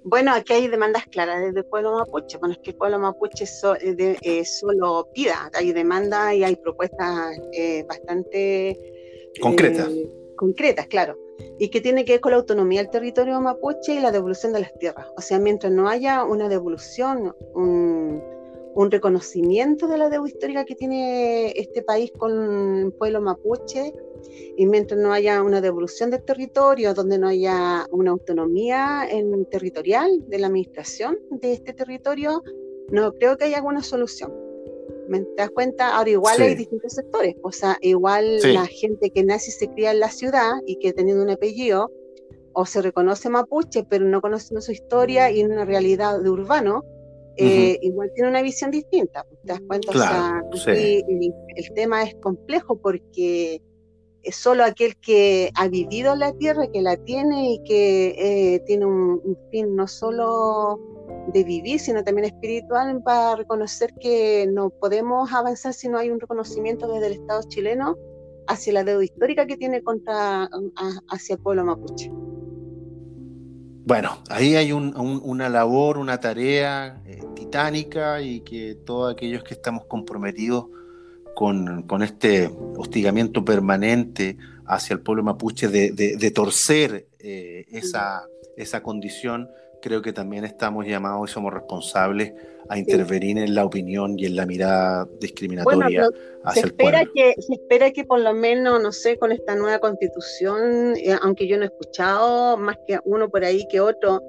Bueno, 0.03 0.33
aquí 0.33 0.53
hay 0.53 0.67
demandas 0.67 1.05
claras 1.07 1.41
desde 1.41 1.59
el 1.59 1.65
pueblo 1.65 1.93
mapuche. 1.93 2.37
Bueno, 2.37 2.53
es 2.53 2.59
que 2.59 2.71
el 2.71 2.77
pueblo 2.77 2.99
mapuche 2.99 3.45
eh, 3.45 4.45
solo 4.45 5.09
pida, 5.13 5.49
hay 5.53 5.71
demandas 5.73 6.33
y 6.33 6.43
hay 6.43 6.55
propuestas 6.55 7.37
bastante 7.87 8.77
concretas. 9.39 9.89
concretas, 10.35 10.87
claro. 10.87 11.17
Y 11.57 11.69
que 11.69 11.81
tiene 11.81 12.05
que 12.05 12.13
ver 12.13 12.21
con 12.21 12.31
la 12.31 12.37
autonomía 12.37 12.81
del 12.81 12.91
territorio 12.91 13.39
mapuche 13.39 13.95
y 13.95 13.99
la 13.99 14.11
devolución 14.11 14.53
de 14.53 14.61
las 14.61 14.73
tierras. 14.77 15.07
O 15.17 15.21
sea, 15.21 15.39
mientras 15.39 15.71
no 15.71 15.87
haya 15.87 16.23
una 16.23 16.49
devolución, 16.49 17.35
un, 17.53 18.21
un 18.73 18.89
reconocimiento 18.89 19.87
de 19.87 19.97
la 19.97 20.09
deuda 20.09 20.27
histórica 20.27 20.65
que 20.65 20.75
tiene 20.75 21.51
este 21.51 21.81
país 21.81 22.11
con 22.17 22.77
el 22.85 22.91
pueblo 22.93 23.21
mapuche, 23.21 23.93
Y 24.55 24.65
mientras 24.67 24.99
no 24.99 25.11
haya 25.11 25.41
una 25.41 25.61
devolución 25.61 26.11
del 26.11 26.23
territorio, 26.23 26.93
donde 26.93 27.17
no 27.17 27.27
haya 27.27 27.87
una 27.91 28.11
autonomía 28.11 29.07
en 29.09 29.45
territorial 29.45 30.09
de 30.27 30.39
la 30.39 30.47
administración 30.47 31.17
de 31.31 31.53
este 31.53 31.73
territorio, 31.73 32.43
no 32.89 33.13
creo 33.13 33.37
que 33.37 33.45
haya 33.45 33.57
alguna 33.57 33.81
solución. 33.81 34.31
¿Me 35.07 35.25
das 35.35 35.49
cuenta? 35.49 35.95
Ahora 35.97 36.11
igual 36.11 36.41
hay 36.41 36.55
distintos 36.55 36.93
sectores, 36.93 37.35
o 37.41 37.51
sea, 37.51 37.77
igual 37.81 38.39
la 38.53 38.65
gente 38.67 39.09
que 39.09 39.23
nace 39.23 39.49
y 39.49 39.53
se 39.53 39.67
cría 39.69 39.91
en 39.91 39.99
la 39.99 40.09
ciudad 40.09 40.51
y 40.65 40.77
que 40.77 40.93
teniendo 40.93 41.23
un 41.23 41.29
apellido, 41.31 41.91
o 42.53 42.65
se 42.65 42.81
reconoce 42.81 43.29
mapuche, 43.29 43.83
pero 43.89 44.05
no 44.05 44.21
conoce 44.21 44.59
su 44.61 44.71
historia 44.71 45.31
y 45.31 45.41
en 45.41 45.51
una 45.51 45.65
realidad 45.65 46.21
de 46.21 46.29
urbano, 46.29 46.83
eh, 47.37 47.79
igual 47.81 48.11
tiene 48.13 48.29
una 48.29 48.41
visión 48.41 48.71
distinta. 48.71 49.23
¿Te 49.23 49.53
das 49.53 49.61
cuenta? 49.67 49.91
o 50.51 50.57
sea, 50.57 50.75
el, 50.75 51.73
tema 51.75 52.03
es 52.03 52.15
complejo 52.15 52.77
porque 52.77 53.61
es 54.23 54.35
solo 54.35 54.63
aquel 54.63 54.95
que 54.97 55.51
ha 55.55 55.67
vivido 55.67 56.15
la 56.15 56.33
tierra, 56.33 56.67
que 56.71 56.81
la 56.81 56.97
tiene 56.97 57.53
y 57.53 57.63
que 57.63 58.55
eh, 58.55 58.59
tiene 58.65 58.85
un, 58.85 59.37
fin 59.49 59.75
no 59.75 59.87
solo 59.87 60.79
de 61.33 61.43
vivir, 61.43 61.79
sino 61.79 62.03
también 62.03 62.25
espiritual, 62.25 63.01
para 63.03 63.35
reconocer 63.35 63.93
que 63.99 64.47
no 64.51 64.69
podemos 64.69 65.31
avanzar 65.33 65.73
si 65.73 65.87
no 65.87 65.97
hay 65.97 66.09
un 66.09 66.19
reconocimiento 66.19 66.91
desde 66.91 67.07
el 67.07 67.13
Estado 67.13 67.41
chileno 67.47 67.97
hacia 68.47 68.73
la 68.73 68.83
deuda 68.83 69.03
histórica 69.03 69.45
que 69.45 69.57
tiene 69.57 69.81
contra 69.81 70.49
hacia 71.09 71.35
el 71.35 71.41
pueblo 71.41 71.63
mapuche. 71.63 72.11
Bueno, 73.83 74.19
ahí 74.29 74.55
hay 74.55 74.71
una 74.71 75.49
labor, 75.49 75.97
una 75.97 76.19
tarea 76.19 77.01
eh, 77.05 77.19
titánica 77.35 78.21
y 78.21 78.41
que 78.41 78.75
todos 78.75 79.11
aquellos 79.11 79.43
que 79.43 79.55
estamos 79.55 79.85
comprometidos 79.85 80.67
con, 81.35 82.03
este 82.03 82.51
hostigamiento 82.77 83.43
permanente 83.43 84.37
hacia 84.67 84.93
el 84.93 84.99
pueblo 84.99 85.23
mapuche 85.23 85.67
de, 85.67 86.31
torcer 86.31 87.07
eh, 87.19 87.65
esa, 87.71 88.23
esa 88.55 88.83
condición, 88.83 89.49
creo 89.81 90.01
que 90.01 90.13
también 90.13 90.45
estamos 90.45 90.85
llamados 90.85 91.29
y 91.29 91.33
somos 91.33 91.53
responsables 91.53 92.33
a 92.69 92.77
intervenir 92.77 93.37
en 93.39 93.53
la 93.53 93.65
opinión 93.65 94.17
y 94.17 94.25
en 94.25 94.35
la 94.35 94.45
mirada 94.45 95.07
discriminatoria 95.19 96.07
hacia 96.43 96.61
se 96.61 96.67
espera 96.67 97.03
Que, 97.13 97.33
se 97.39 97.53
espera 97.53 97.91
que 97.91 98.05
por 98.05 98.19
lo 98.21 98.33
menos, 98.33 98.81
no 98.81 98.91
sé, 98.91 99.17
con 99.17 99.31
esta 99.31 99.55
nueva 99.55 99.79
constitución, 99.79 100.95
eh, 100.95 101.17
aunque 101.21 101.47
yo 101.47 101.57
no 101.57 101.63
he 101.63 101.67
escuchado 101.67 102.57
más 102.57 102.77
que 102.87 102.99
uno 103.03 103.29
por 103.29 103.43
ahí 103.43 103.67
que 103.69 103.81
otro, 103.81 104.21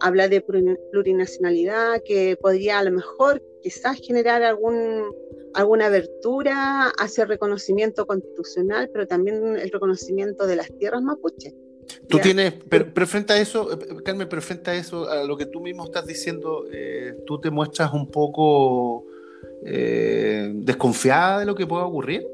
habla 0.00 0.28
de 0.28 0.40
plurinacionalidad, 0.92 2.02
que 2.04 2.36
podría 2.40 2.78
a 2.78 2.84
lo 2.84 2.92
mejor 2.92 3.42
quizás 3.62 3.98
generar 4.00 4.42
algún 4.42 5.04
alguna 5.54 5.86
abertura 5.86 6.92
hacia 6.98 7.24
el 7.24 7.28
reconocimiento 7.28 8.06
constitucional, 8.06 8.88
pero 8.92 9.06
también 9.06 9.56
el 9.56 9.70
reconocimiento 9.70 10.46
de 10.46 10.56
las 10.56 10.70
tierras 10.78 11.02
mapuche. 11.02 11.52
Tú 12.08 12.18
tienes, 12.18 12.54
pero, 12.68 13.06
frente 13.06 13.32
a 13.32 13.40
eso, 13.40 13.72
eh, 13.72 14.02
Carmen, 14.04 14.28
pero 14.28 14.42
frente 14.42 14.70
a 14.70 14.74
eso, 14.74 15.08
a 15.08 15.24
lo 15.24 15.36
que 15.36 15.46
tú 15.46 15.60
mismo 15.60 15.84
estás 15.84 16.06
diciendo, 16.06 16.66
eh, 16.72 17.14
tú 17.26 17.40
te 17.40 17.50
muestras 17.50 17.92
un 17.92 18.10
poco 18.10 19.06
eh, 19.64 20.50
desconfiada 20.54 21.40
de 21.40 21.46
lo 21.46 21.54
que 21.54 21.66
pueda 21.66 21.84
ocurrir. 21.84 22.26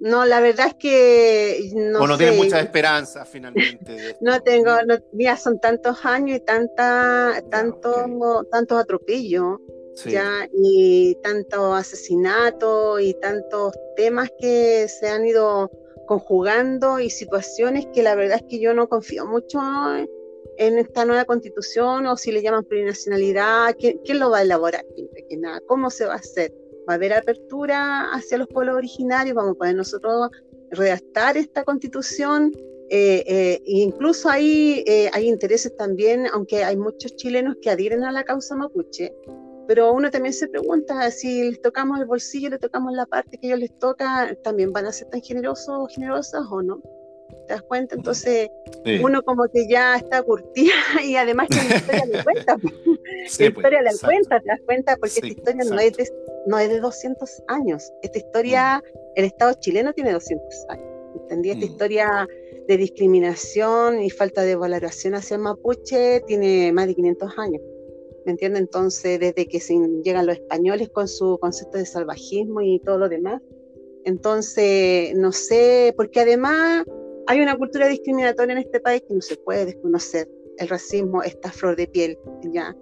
no, 0.00 0.24
la 0.24 0.40
verdad 0.40 0.68
es 0.68 0.74
que 0.74 1.70
no. 1.74 2.00
O 2.00 2.06
no 2.06 2.16
tienes 2.16 2.36
mucha 2.36 2.60
esperanza 2.60 3.24
finalmente. 3.24 4.16
no 4.20 4.40
tengo, 4.40 4.72
no, 4.86 4.96
son 5.36 5.60
tantos 5.60 6.04
años 6.04 6.38
y 6.38 6.40
tanta, 6.40 7.42
tanto, 7.50 8.44
tantos 8.50 8.80
atropellos. 8.80 9.58
Ya, 10.06 10.48
y 10.54 11.14
tanto 11.16 11.74
asesinato 11.74 12.98
y 13.00 13.12
tantos 13.14 13.74
temas 13.96 14.30
que 14.38 14.88
se 14.88 15.08
han 15.08 15.26
ido 15.26 15.70
conjugando 16.10 16.98
y 16.98 17.08
situaciones 17.08 17.86
que 17.94 18.02
la 18.02 18.16
verdad 18.16 18.38
es 18.38 18.44
que 18.48 18.58
yo 18.58 18.74
no 18.74 18.88
confío 18.88 19.26
mucho 19.26 19.60
en 20.58 20.76
esta 20.76 21.04
nueva 21.04 21.24
constitución 21.24 22.04
o 22.08 22.16
si 22.16 22.32
le 22.32 22.42
llaman 22.42 22.64
plurinacionalidad, 22.64 23.76
¿quién, 23.78 24.18
lo 24.18 24.28
va 24.28 24.38
a 24.38 24.42
elaborar? 24.42 24.84
Que 25.28 25.36
nada, 25.36 25.60
¿Cómo 25.68 25.88
se 25.88 26.06
va 26.06 26.14
a 26.14 26.16
hacer? 26.16 26.52
¿Va 26.88 26.94
a 26.94 26.96
haber 26.96 27.12
apertura 27.12 28.10
hacia 28.12 28.38
los 28.38 28.48
pueblos 28.48 28.74
originarios? 28.74 29.36
¿Vamos 29.36 29.52
a 29.52 29.58
poder 29.58 29.76
nosotros 29.76 30.30
redactar 30.72 31.36
esta 31.36 31.62
constitución? 31.62 32.50
Eh, 32.88 33.22
eh, 33.28 33.62
incluso 33.66 34.28
ahí 34.28 34.82
eh, 34.88 35.10
hay 35.12 35.28
intereses 35.28 35.76
también, 35.76 36.26
aunque 36.32 36.64
hay 36.64 36.76
muchos 36.76 37.14
chilenos 37.14 37.54
que 37.62 37.70
adhieren 37.70 38.02
a 38.02 38.10
la 38.10 38.24
causa 38.24 38.56
mapuche, 38.56 39.14
pero 39.70 39.92
uno 39.92 40.10
también 40.10 40.32
se 40.32 40.48
pregunta 40.48 41.08
si 41.12 41.48
les 41.48 41.62
tocamos 41.62 42.00
el 42.00 42.06
bolsillo, 42.06 42.50
le 42.50 42.58
tocamos 42.58 42.92
la 42.92 43.06
parte 43.06 43.38
que 43.38 43.46
ellos 43.46 43.60
les 43.60 43.78
toca, 43.78 44.36
también 44.42 44.72
van 44.72 44.86
a 44.86 44.92
ser 44.92 45.06
tan 45.10 45.20
generosos 45.22 45.68
o 45.68 45.86
generosas 45.86 46.42
o 46.50 46.60
no. 46.60 46.82
¿Te 47.46 47.52
das 47.52 47.62
cuenta? 47.62 47.94
Entonces, 47.94 48.48
uno 49.00 49.22
como 49.22 49.44
que 49.46 49.68
ya 49.68 49.94
está 49.94 50.24
curtida 50.24 50.72
y 51.04 51.14
además 51.14 51.46
que 51.50 51.68
la 51.68 51.76
historia 51.76 52.04
le 52.04 52.24
cuenta. 52.24 52.56
la 52.62 52.70
pues, 53.22 53.40
historia 53.40 53.82
le 53.82 53.90
cuenta, 54.04 54.40
te 54.40 54.48
das 54.48 54.60
cuenta, 54.66 54.96
porque 54.96 55.14
esta 55.14 55.28
historia 55.28 55.64
no 55.64 55.78
es, 55.78 55.96
de, 55.96 56.08
no 56.46 56.58
es 56.58 56.68
de 56.68 56.80
200 56.80 57.42
años. 57.46 57.92
Esta 58.02 58.18
historia, 58.18 58.82
mm. 58.82 58.98
el 59.14 59.24
Estado 59.24 59.54
chileno 59.60 59.92
tiene 59.92 60.10
200 60.10 60.66
años. 60.70 60.86
¿Entendí? 61.14 61.50
Esta 61.50 61.66
mm. 61.66 61.70
historia 61.70 62.28
de 62.66 62.76
discriminación 62.76 64.02
y 64.02 64.10
falta 64.10 64.42
de 64.42 64.56
valoración 64.56 65.14
hacia 65.14 65.36
el 65.36 65.42
mapuche 65.42 66.22
tiene 66.26 66.72
más 66.72 66.88
de 66.88 66.96
500 66.96 67.38
años. 67.38 67.62
¿Me 68.24 68.32
entiendes? 68.32 68.62
Entonces, 68.62 69.18
desde 69.20 69.46
que 69.46 69.58
llegan 70.04 70.26
los 70.26 70.36
españoles 70.36 70.90
con 70.90 71.08
su 71.08 71.38
concepto 71.40 71.78
de 71.78 71.86
salvajismo 71.86 72.60
y 72.60 72.80
todo 72.80 72.98
lo 72.98 73.08
demás, 73.08 73.40
entonces, 74.04 75.14
no 75.14 75.32
sé, 75.32 75.92
porque 75.96 76.20
además 76.20 76.84
hay 77.26 77.40
una 77.40 77.56
cultura 77.56 77.86
discriminatoria 77.88 78.52
en 78.52 78.58
este 78.58 78.80
país 78.80 79.02
que 79.06 79.14
no 79.14 79.20
se 79.20 79.36
puede 79.36 79.66
desconocer. 79.66 80.28
El 80.58 80.68
racismo 80.68 81.22
está 81.22 81.50
flor 81.52 81.76
de 81.76 81.86
piel, 81.86 82.18
¿ya? 82.52 82.76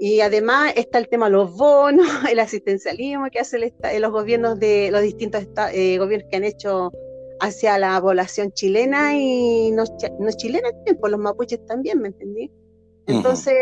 Y 0.00 0.20
además 0.20 0.72
está 0.76 0.98
el 0.98 1.08
tema 1.08 1.26
de 1.26 1.32
los 1.32 1.56
bonos, 1.56 2.06
el 2.30 2.38
asistencialismo 2.38 3.26
que 3.30 3.40
hacen 3.40 3.72
los 3.98 4.12
gobiernos 4.12 4.58
de 4.58 4.90
los 4.90 5.02
distintos 5.02 5.46
eh, 5.72 5.98
gobiernos 5.98 6.28
que 6.30 6.36
han 6.36 6.44
hecho 6.44 6.92
hacia 7.40 7.78
la 7.78 8.00
población 8.00 8.52
chilena 8.52 9.14
y 9.14 9.70
no, 9.70 9.84
no 10.20 10.32
chilena, 10.32 10.68
por 11.00 11.10
los 11.10 11.20
mapuches 11.20 11.64
también, 11.66 12.00
¿me 12.00 12.08
entendí? 12.08 12.50
Entonces, 13.06 13.54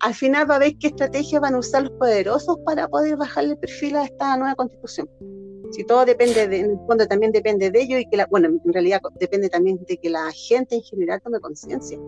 al 0.00 0.14
final 0.14 0.50
va 0.50 0.56
a 0.56 0.58
ver 0.58 0.76
qué 0.78 0.88
estrategias 0.88 1.40
van 1.40 1.54
a 1.54 1.58
usar 1.58 1.84
los 1.84 1.92
poderosos 1.92 2.58
para 2.64 2.88
poder 2.88 3.16
bajarle 3.16 3.52
el 3.52 3.58
perfil 3.58 3.96
a 3.96 4.04
esta 4.04 4.36
nueva 4.36 4.54
constitución. 4.54 5.08
Si 5.72 5.84
todo 5.84 6.04
depende, 6.04 6.46
de, 6.46 6.60
en 6.60 6.70
el 6.72 6.78
fondo 6.86 7.06
también 7.06 7.32
depende 7.32 7.70
de 7.70 7.82
ello 7.82 7.98
y 7.98 8.08
que, 8.08 8.16
la, 8.16 8.26
bueno, 8.26 8.48
en 8.48 8.72
realidad 8.72 9.00
depende 9.18 9.48
también 9.48 9.78
de 9.88 9.96
que 9.98 10.10
la 10.10 10.30
gente 10.32 10.76
en 10.76 10.82
general 10.82 11.20
tome 11.22 11.40
conciencia. 11.40 11.98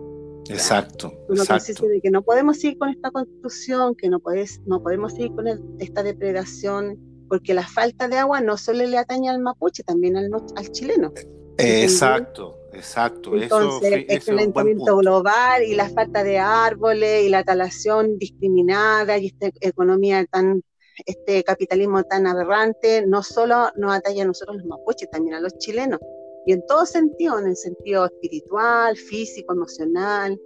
Exacto. 0.49 1.11
Tome 1.27 1.45
conciencia 1.45 1.87
de 1.87 2.01
que 2.01 2.09
no 2.09 2.23
podemos 2.23 2.57
seguir 2.57 2.77
con 2.77 2.89
esta 2.89 3.11
constitución, 3.11 3.95
que 3.95 4.09
no, 4.09 4.19
puedes, 4.19 4.61
no 4.65 4.81
podemos 4.81 5.13
seguir 5.13 5.33
con 5.33 5.47
esta 5.79 6.03
depredación, 6.03 6.97
porque 7.29 7.53
la 7.53 7.67
falta 7.67 8.07
de 8.07 8.17
agua 8.17 8.41
no 8.41 8.57
solo 8.57 8.85
le 8.85 8.97
atañe 8.97 9.29
al 9.29 9.39
mapuche, 9.39 9.83
también 9.83 10.17
al, 10.17 10.29
al 10.55 10.71
chileno. 10.71 11.13
Exacto. 11.57 12.55
Exacto. 12.73 13.35
Entonces, 13.35 14.05
el 14.07 14.23
calentamiento 14.23 14.97
global 14.97 15.63
y 15.63 15.75
la 15.75 15.89
falta 15.89 16.23
de 16.23 16.37
árboles 16.37 17.25
y 17.25 17.29
la 17.29 17.43
talación 17.43 18.17
discriminada 18.17 19.17
y 19.17 19.27
esta 19.27 19.49
economía 19.61 20.25
tan, 20.25 20.63
este 21.05 21.43
capitalismo 21.43 22.03
tan 22.03 22.27
aberrante, 22.27 23.05
no 23.07 23.23
solo 23.23 23.69
nos 23.75 23.93
atalla 23.93 24.23
a 24.23 24.27
nosotros 24.27 24.57
los 24.57 24.65
mapuches, 24.65 25.09
también 25.09 25.35
a 25.35 25.39
los 25.39 25.57
chilenos. 25.57 25.99
Y 26.45 26.53
en 26.53 26.65
todo 26.67 26.85
sentido, 26.85 27.39
en 27.39 27.47
el 27.47 27.55
sentido 27.55 28.05
espiritual, 28.05 28.95
físico, 28.95 29.53
emocional, 29.53 30.39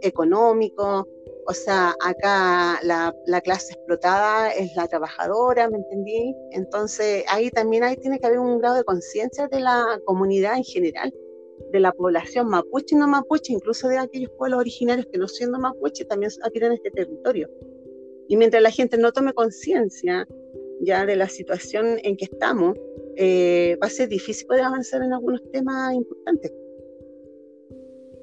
económico. 0.00 1.06
O 1.50 1.54
sea, 1.54 1.94
acá 2.04 2.78
la, 2.82 3.14
la, 3.24 3.40
clase 3.40 3.72
explotada 3.72 4.50
es 4.50 4.76
la 4.76 4.86
trabajadora, 4.86 5.70
¿me 5.70 5.78
entendí? 5.78 6.34
Entonces, 6.50 7.24
ahí 7.26 7.50
también 7.50 7.84
ahí 7.84 7.96
tiene 7.96 8.18
que 8.18 8.26
haber 8.26 8.38
un 8.38 8.58
grado 8.58 8.76
de 8.76 8.84
conciencia 8.84 9.48
de 9.48 9.60
la 9.60 9.98
comunidad 10.04 10.58
en 10.58 10.64
general 10.64 11.10
de 11.72 11.80
la 11.80 11.92
población 11.92 12.48
mapuche 12.48 12.94
y 12.94 12.98
no 12.98 13.08
mapuche, 13.08 13.52
incluso 13.54 13.88
de 13.88 13.98
aquellos 13.98 14.30
pueblos 14.36 14.60
originarios 14.60 15.06
que 15.10 15.18
no 15.18 15.26
siendo 15.26 15.58
mapuche 15.58 16.04
también 16.04 16.30
habitan 16.42 16.72
este 16.72 16.90
territorio. 16.90 17.48
Y 18.28 18.36
mientras 18.36 18.62
la 18.62 18.70
gente 18.70 18.98
no 18.98 19.12
tome 19.12 19.32
conciencia 19.32 20.26
ya 20.80 21.06
de 21.06 21.16
la 21.16 21.28
situación 21.28 21.98
en 22.02 22.16
que 22.16 22.26
estamos, 22.26 22.76
eh, 23.16 23.78
va 23.82 23.86
a 23.86 23.90
ser 23.90 24.08
difícil 24.08 24.46
poder 24.46 24.64
avanzar 24.64 25.02
en 25.02 25.12
algunos 25.12 25.40
temas 25.50 25.94
importantes. 25.94 26.52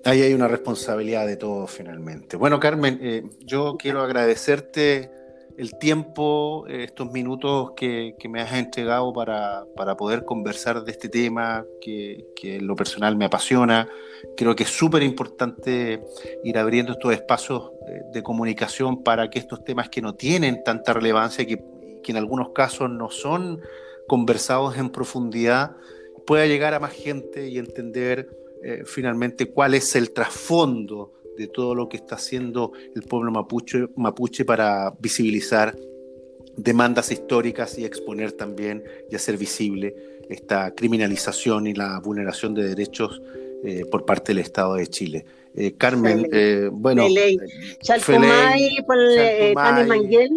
Ahí 0.06 0.22
hay 0.22 0.36
una 0.36 0.48
responsabilidad 0.48 1.26
de 1.26 1.36
todos 1.36 1.72
finalmente. 1.72 2.38
Bueno, 2.38 2.60
Carmen, 2.60 3.00
eh, 3.02 3.24
yo 3.40 3.76
quiero 3.76 4.04
agradecerte 4.04 5.10
el 5.58 5.80
tiempo, 5.80 6.68
eh, 6.68 6.84
estos 6.84 7.12
minutos 7.12 7.72
que, 7.76 8.16
me 8.30 8.40
has 8.40 8.54
entregado 8.54 9.12
para, 9.14 9.66
poder 9.98 10.24
conversar 10.24 10.84
de 10.84 10.92
este 10.92 11.10
tema 11.10 11.66
que, 11.82 12.24
en 12.44 12.68
lo 12.68 12.76
personal 12.76 13.18
me 13.18 13.26
apasiona. 13.26 13.90
Creo 14.38 14.56
que 14.56 14.62
es 14.62 14.70
súper 14.70 15.02
importante 15.02 16.04
ir 16.44 16.58
abriendo 16.60 16.92
estos 16.92 17.12
espacios 17.12 17.72
eh, 17.88 18.02
de 18.14 18.22
comunicación 18.22 19.02
para 19.02 19.32
que 19.32 19.40
estos 19.40 19.64
temas 19.64 19.90
que 19.90 20.04
no 20.04 20.14
tienen 20.14 20.64
tanta 20.64 20.94
relevancia, 20.94 21.48
que, 21.48 21.58
que 22.04 22.12
en 22.12 22.18
algunos 22.18 22.50
casos 22.50 22.92
no 22.92 23.10
son 23.10 23.60
conversados 24.08 24.78
en 24.78 24.92
profundidad, 24.92 25.78
pueda 26.28 26.46
llegar 26.46 26.76
a 26.76 26.80
más 26.80 26.94
gente 26.94 27.48
y 27.50 27.58
entender 27.58 28.45
eh, 28.64 28.84
finalmente 28.86 29.48
cuál 29.48 29.74
es 29.74 29.96
el 29.96 30.12
trasfondo 30.12 31.14
de 31.38 31.48
todo 31.48 31.76
lo 31.76 31.90
que 31.90 31.98
está 31.98 32.16
haciendo 32.16 32.72
el 32.96 33.04
pueblo 33.04 33.32
mapuche, 33.32 34.46
para 34.46 34.94
visibilizar 35.00 35.76
demandas 36.56 37.12
históricas 37.12 37.78
y 37.78 37.86
exponer 37.86 38.32
también 38.32 38.84
y 39.10 39.16
hacer 39.16 39.38
visible 39.38 39.96
esta 40.30 40.74
criminalización 40.74 41.68
y 41.68 41.74
la 41.74 42.00
vulneración 42.00 42.54
de 42.54 42.70
derechos 42.70 43.22
eh, 43.64 43.84
por 43.92 44.06
parte 44.06 44.34
del 44.34 44.40
Estado 44.40 44.76
de 44.76 44.88
Chile. 44.88 45.26
Eh, 45.58 45.74
Carmen, 45.78 46.28
eh, 46.34 46.70
bueno. 46.72 47.08
Chalcomay, 47.82 48.84
por 48.86 48.98
Manguel, 49.88 50.30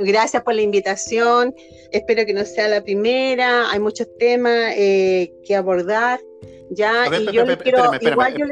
gracias 0.00 0.42
por 0.42 0.54
la 0.54 0.62
invitación. 0.62 1.54
Espero 1.92 2.26
que 2.26 2.34
no 2.34 2.44
sea 2.44 2.68
la 2.68 2.82
primera. 2.82 3.70
Hay 3.70 3.80
muchos 3.80 4.06
temas 4.18 4.74
que 4.74 5.56
abordar. 5.56 6.20
Ya, 6.70 7.06
y 7.18 7.32
yo 7.32 7.44
quiero. 7.58 7.92
igual 8.00 8.36
yo 8.36 8.46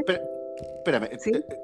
Espérame, 0.85 1.09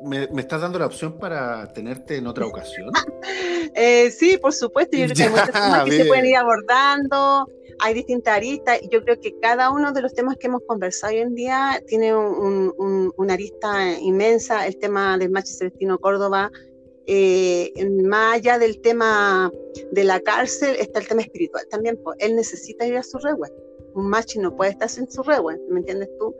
¿me, 0.02 0.28
¿me, 0.28 0.40
estás 0.40 0.62
dando 0.62 0.78
la 0.78 0.86
opción 0.86 1.18
para 1.18 1.70
tenerte 1.72 2.16
en 2.16 2.26
otra 2.26 2.46
ocasión? 2.46 2.90
sí, 4.10 4.38
por 4.38 4.52
supuesto. 4.52 4.96
Yo 4.96 5.06
creo 5.06 5.16
que 5.16 5.22
hay 5.24 5.30
muchos 5.30 5.52
temas 5.52 5.84
que 5.84 5.92
se 5.92 6.04
pueden 6.06 6.26
ir 6.26 6.36
abordando 6.36 7.46
hay 7.80 7.94
distintas 7.94 8.36
aristas 8.36 8.78
y 8.82 8.88
yo 8.88 9.02
creo 9.02 9.18
que 9.20 9.38
cada 9.40 9.70
uno 9.70 9.92
de 9.92 10.02
los 10.02 10.14
temas 10.14 10.36
que 10.36 10.46
hemos 10.46 10.62
conversado 10.66 11.14
hoy 11.14 11.20
en 11.20 11.34
día 11.34 11.82
tiene 11.86 12.14
una 12.14 13.32
arista 13.32 13.98
inmensa. 13.98 14.66
El 14.66 14.76
tema 14.76 15.16
del 15.18 15.30
Machi 15.30 15.54
Celestino 15.54 15.98
Córdoba, 15.98 16.50
eh, 17.06 17.72
más 18.04 18.36
allá 18.36 18.58
del 18.58 18.80
tema 18.80 19.50
de 19.92 20.04
la 20.04 20.20
cárcel, 20.20 20.76
está 20.78 21.00
el 21.00 21.08
tema 21.08 21.22
espiritual 21.22 21.66
también. 21.70 21.98
Pues, 22.02 22.16
él 22.20 22.36
necesita 22.36 22.86
ir 22.86 22.96
a 22.96 23.02
su 23.02 23.18
reguas. 23.18 23.52
Un 23.94 24.08
machi 24.08 24.38
no 24.38 24.54
puede 24.54 24.70
estar 24.72 24.88
sin 24.88 25.10
su 25.10 25.22
reguas, 25.22 25.58
¿me 25.68 25.80
entiendes 25.80 26.08
tú? 26.18 26.34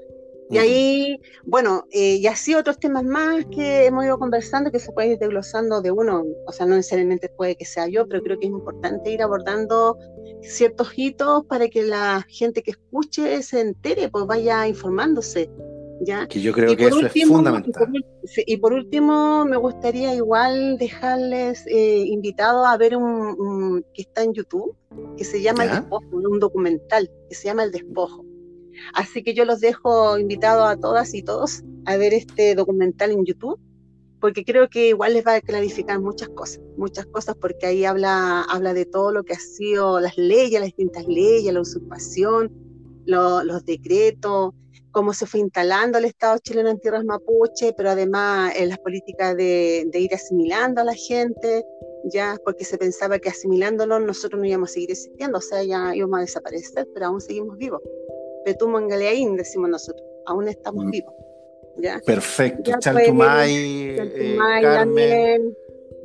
Y 0.51 0.59
ahí, 0.59 1.21
bueno, 1.45 1.85
eh, 1.93 2.17
y 2.17 2.27
así 2.27 2.57
otros 2.57 2.79
temas 2.81 3.05
más 3.05 3.47
que 3.47 3.87
hemos 3.87 4.05
ido 4.05 4.19
conversando 4.19 4.73
que 4.73 4.81
se 4.81 4.91
puede 4.91 5.13
ir 5.13 5.19
desglosando 5.19 5.81
de 5.81 5.93
uno, 5.93 6.25
o 6.45 6.53
sea, 6.53 6.67
no 6.67 6.75
necesariamente 6.75 7.29
puede 7.29 7.55
que 7.55 7.65
sea 7.65 7.87
yo, 7.87 8.09
pero 8.09 8.21
creo 8.21 8.39
que 8.39 8.47
es 8.47 8.53
importante 8.53 9.13
ir 9.13 9.23
abordando 9.23 9.97
ciertos 10.43 10.91
hitos 10.97 11.45
para 11.47 11.69
que 11.69 11.85
la 11.85 12.27
gente 12.29 12.63
que 12.63 12.73
escuche 12.73 13.43
se 13.43 13.61
entere, 13.61 14.09
pues 14.09 14.27
vaya 14.27 14.67
informándose. 14.67 15.49
¿ya? 16.01 16.27
Que 16.27 16.41
yo 16.41 16.53
creo 16.53 16.75
que 16.77 16.87
eso 16.87 17.07
es 17.07 17.29
fundamental. 17.29 17.93
Y 18.47 18.57
por, 18.57 18.73
último, 18.73 19.45
me 19.45 19.57
gustaría 19.57 20.15
igual 20.15 20.79
dejarles 20.79 21.65
eh, 21.69 22.05
invitados 22.07 22.67
a 22.67 22.77
ver 22.77 22.97
un, 22.97 23.85
que 23.95 24.03
está 24.03 24.25
en 24.25 24.33
YouTube, 24.33 24.75
que 25.17 25.25
se 25.25 25.41
llama 25.43 25.65
El 25.65 25.71
Despojo, 25.71 26.07
un 26.11 26.41
documental 26.41 27.09
que 27.29 27.35
se 27.37 27.45
llama 27.45 27.63
El 27.63 27.71
Despojo 27.71 28.25
Así 28.95 29.23
que 29.23 29.35
yo 29.35 29.45
los 29.45 29.61
dejo 29.61 30.19
invitados 30.19 30.69
a 30.69 30.77
todas 30.77 31.15
y 31.15 31.23
todos 31.23 31.63
a 31.87 31.97
ver 31.97 32.15
este 32.15 32.55
documental 32.55 33.11
en 33.11 33.25
YouTube, 33.25 33.59
porque 34.21 34.45
creo 34.45 34.69
que 34.69 34.89
igual 34.89 35.15
les 35.15 35.27
va 35.27 35.37
a 35.37 35.41
clarificar 35.41 36.01
muchas 36.01 36.29
cosas, 36.31 36.61
muchas 36.77 37.07
cosas, 37.07 37.37
porque 37.41 37.67
ahí 37.67 37.85
habla, 37.85 38.43
habla 38.43 38.75
de 38.75 38.85
todo 38.85 39.13
lo 39.13 39.25
que 39.25 39.33
ha 39.33 39.39
sido 39.39 39.99
las 40.01 40.17
leyes, 40.19 40.61
las 40.61 40.69
distintas 40.69 41.07
leyes, 41.07 41.53
la 41.53 41.61
usurpación, 41.61 42.53
los 43.07 43.65
decretos, 43.65 44.53
cómo 44.93 45.13
se 45.13 45.27
fue 45.27 45.41
instalando 45.41 45.99
el 45.99 46.05
Estado 46.05 46.39
chileno 46.39 46.69
en 46.69 46.81
tierras 46.81 47.05
mapuche, 47.05 47.73
pero 47.77 47.91
además 47.91 48.53
en 48.57 48.69
las 48.69 48.79
políticas 48.79 49.37
de, 49.37 49.89
ir 49.93 50.15
asimilando 50.15 50.81
a 50.81 50.85
la 50.85 50.95
gente, 50.95 51.65
ya 52.13 52.37
porque 52.45 52.65
se 52.65 52.79
pensaba 52.79 53.19
que 53.19 53.29
asimilándolo 53.29 54.01
nosotros 54.01 54.41
no 54.41 54.47
íbamos 54.47 54.71
a 54.71 54.73
seguir 54.75 54.91
existiendo, 54.91 55.39
o 55.39 55.43
sea, 55.43 55.63
ya 55.63 55.95
íbamos 55.95 56.19
a 56.19 56.23
desaparecer, 56.23 56.89
pero 56.93 57.07
aún 57.07 57.21
seguimos 57.21 57.57
vivos. 57.57 57.81
Petumo 58.45 58.79
en 58.79 58.89
Galeaín, 58.89 59.37
decimos 59.37 59.71
nosotros, 59.71 60.07
aún 60.27 60.49
estamos 60.49 60.85
mm. 60.85 60.91
vivos. 60.91 61.15
¿ya? 61.77 62.01
Perfecto, 62.05 62.73
Chaltumay, 62.79 63.97
eh, 63.97 64.37
Carmen, 64.63 65.57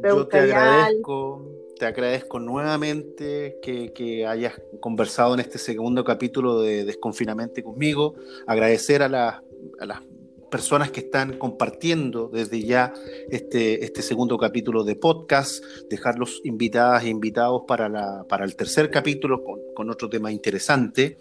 yo 0.03 0.27
te 0.27 0.39
agradezco, 0.39 1.41
te 1.77 1.85
agradezco 1.85 2.39
nuevamente 2.39 3.59
que, 3.61 3.91
que, 3.93 4.25
hayas 4.25 4.53
conversado 4.79 5.33
en 5.33 5.39
este 5.39 5.57
segundo 5.57 6.03
capítulo 6.03 6.61
de 6.61 6.85
Desconfinamente 6.85 7.63
conmigo, 7.63 8.15
agradecer 8.47 9.01
a, 9.01 9.09
la, 9.09 9.43
a 9.79 9.85
las 9.85 10.01
personas 10.49 10.91
que 10.91 11.01
están 11.01 11.37
compartiendo 11.37 12.29
desde 12.31 12.61
ya 12.61 12.93
este, 13.29 13.83
este 13.83 14.01
segundo 14.01 14.37
capítulo 14.37 14.83
de 14.83 14.95
podcast, 14.95 15.63
dejarlos 15.89 16.41
invitadas 16.43 17.03
e 17.03 17.09
invitados 17.09 17.63
para, 17.67 17.89
la, 17.89 18.25
para 18.29 18.45
el 18.45 18.55
tercer 18.55 18.89
capítulo 18.89 19.43
con, 19.43 19.59
con 19.73 19.89
otro 19.89 20.09
tema 20.09 20.31
interesante 20.31 21.17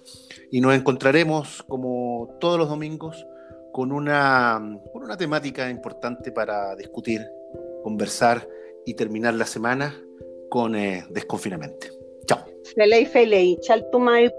y 0.51 0.61
nos 0.61 0.75
encontraremos 0.75 1.63
como 1.69 2.37
todos 2.41 2.59
los 2.59 2.69
domingos 2.69 3.27
con 3.73 3.91
una, 3.93 4.61
con 4.93 5.03
una 5.03 5.17
temática 5.17 5.69
importante 5.69 6.31
para 6.31 6.77
discutir, 6.77 7.27
conversar 7.83 8.49
y 8.87 8.95
terminar 8.95 9.35
la 9.35 9.47
semana 9.47 9.95
con 10.49 10.77
eh. 10.77 11.05
Chao. 12.27 12.45
Felei, 12.77 13.07
felei, 13.07 13.59
chaltumay. 13.61 14.31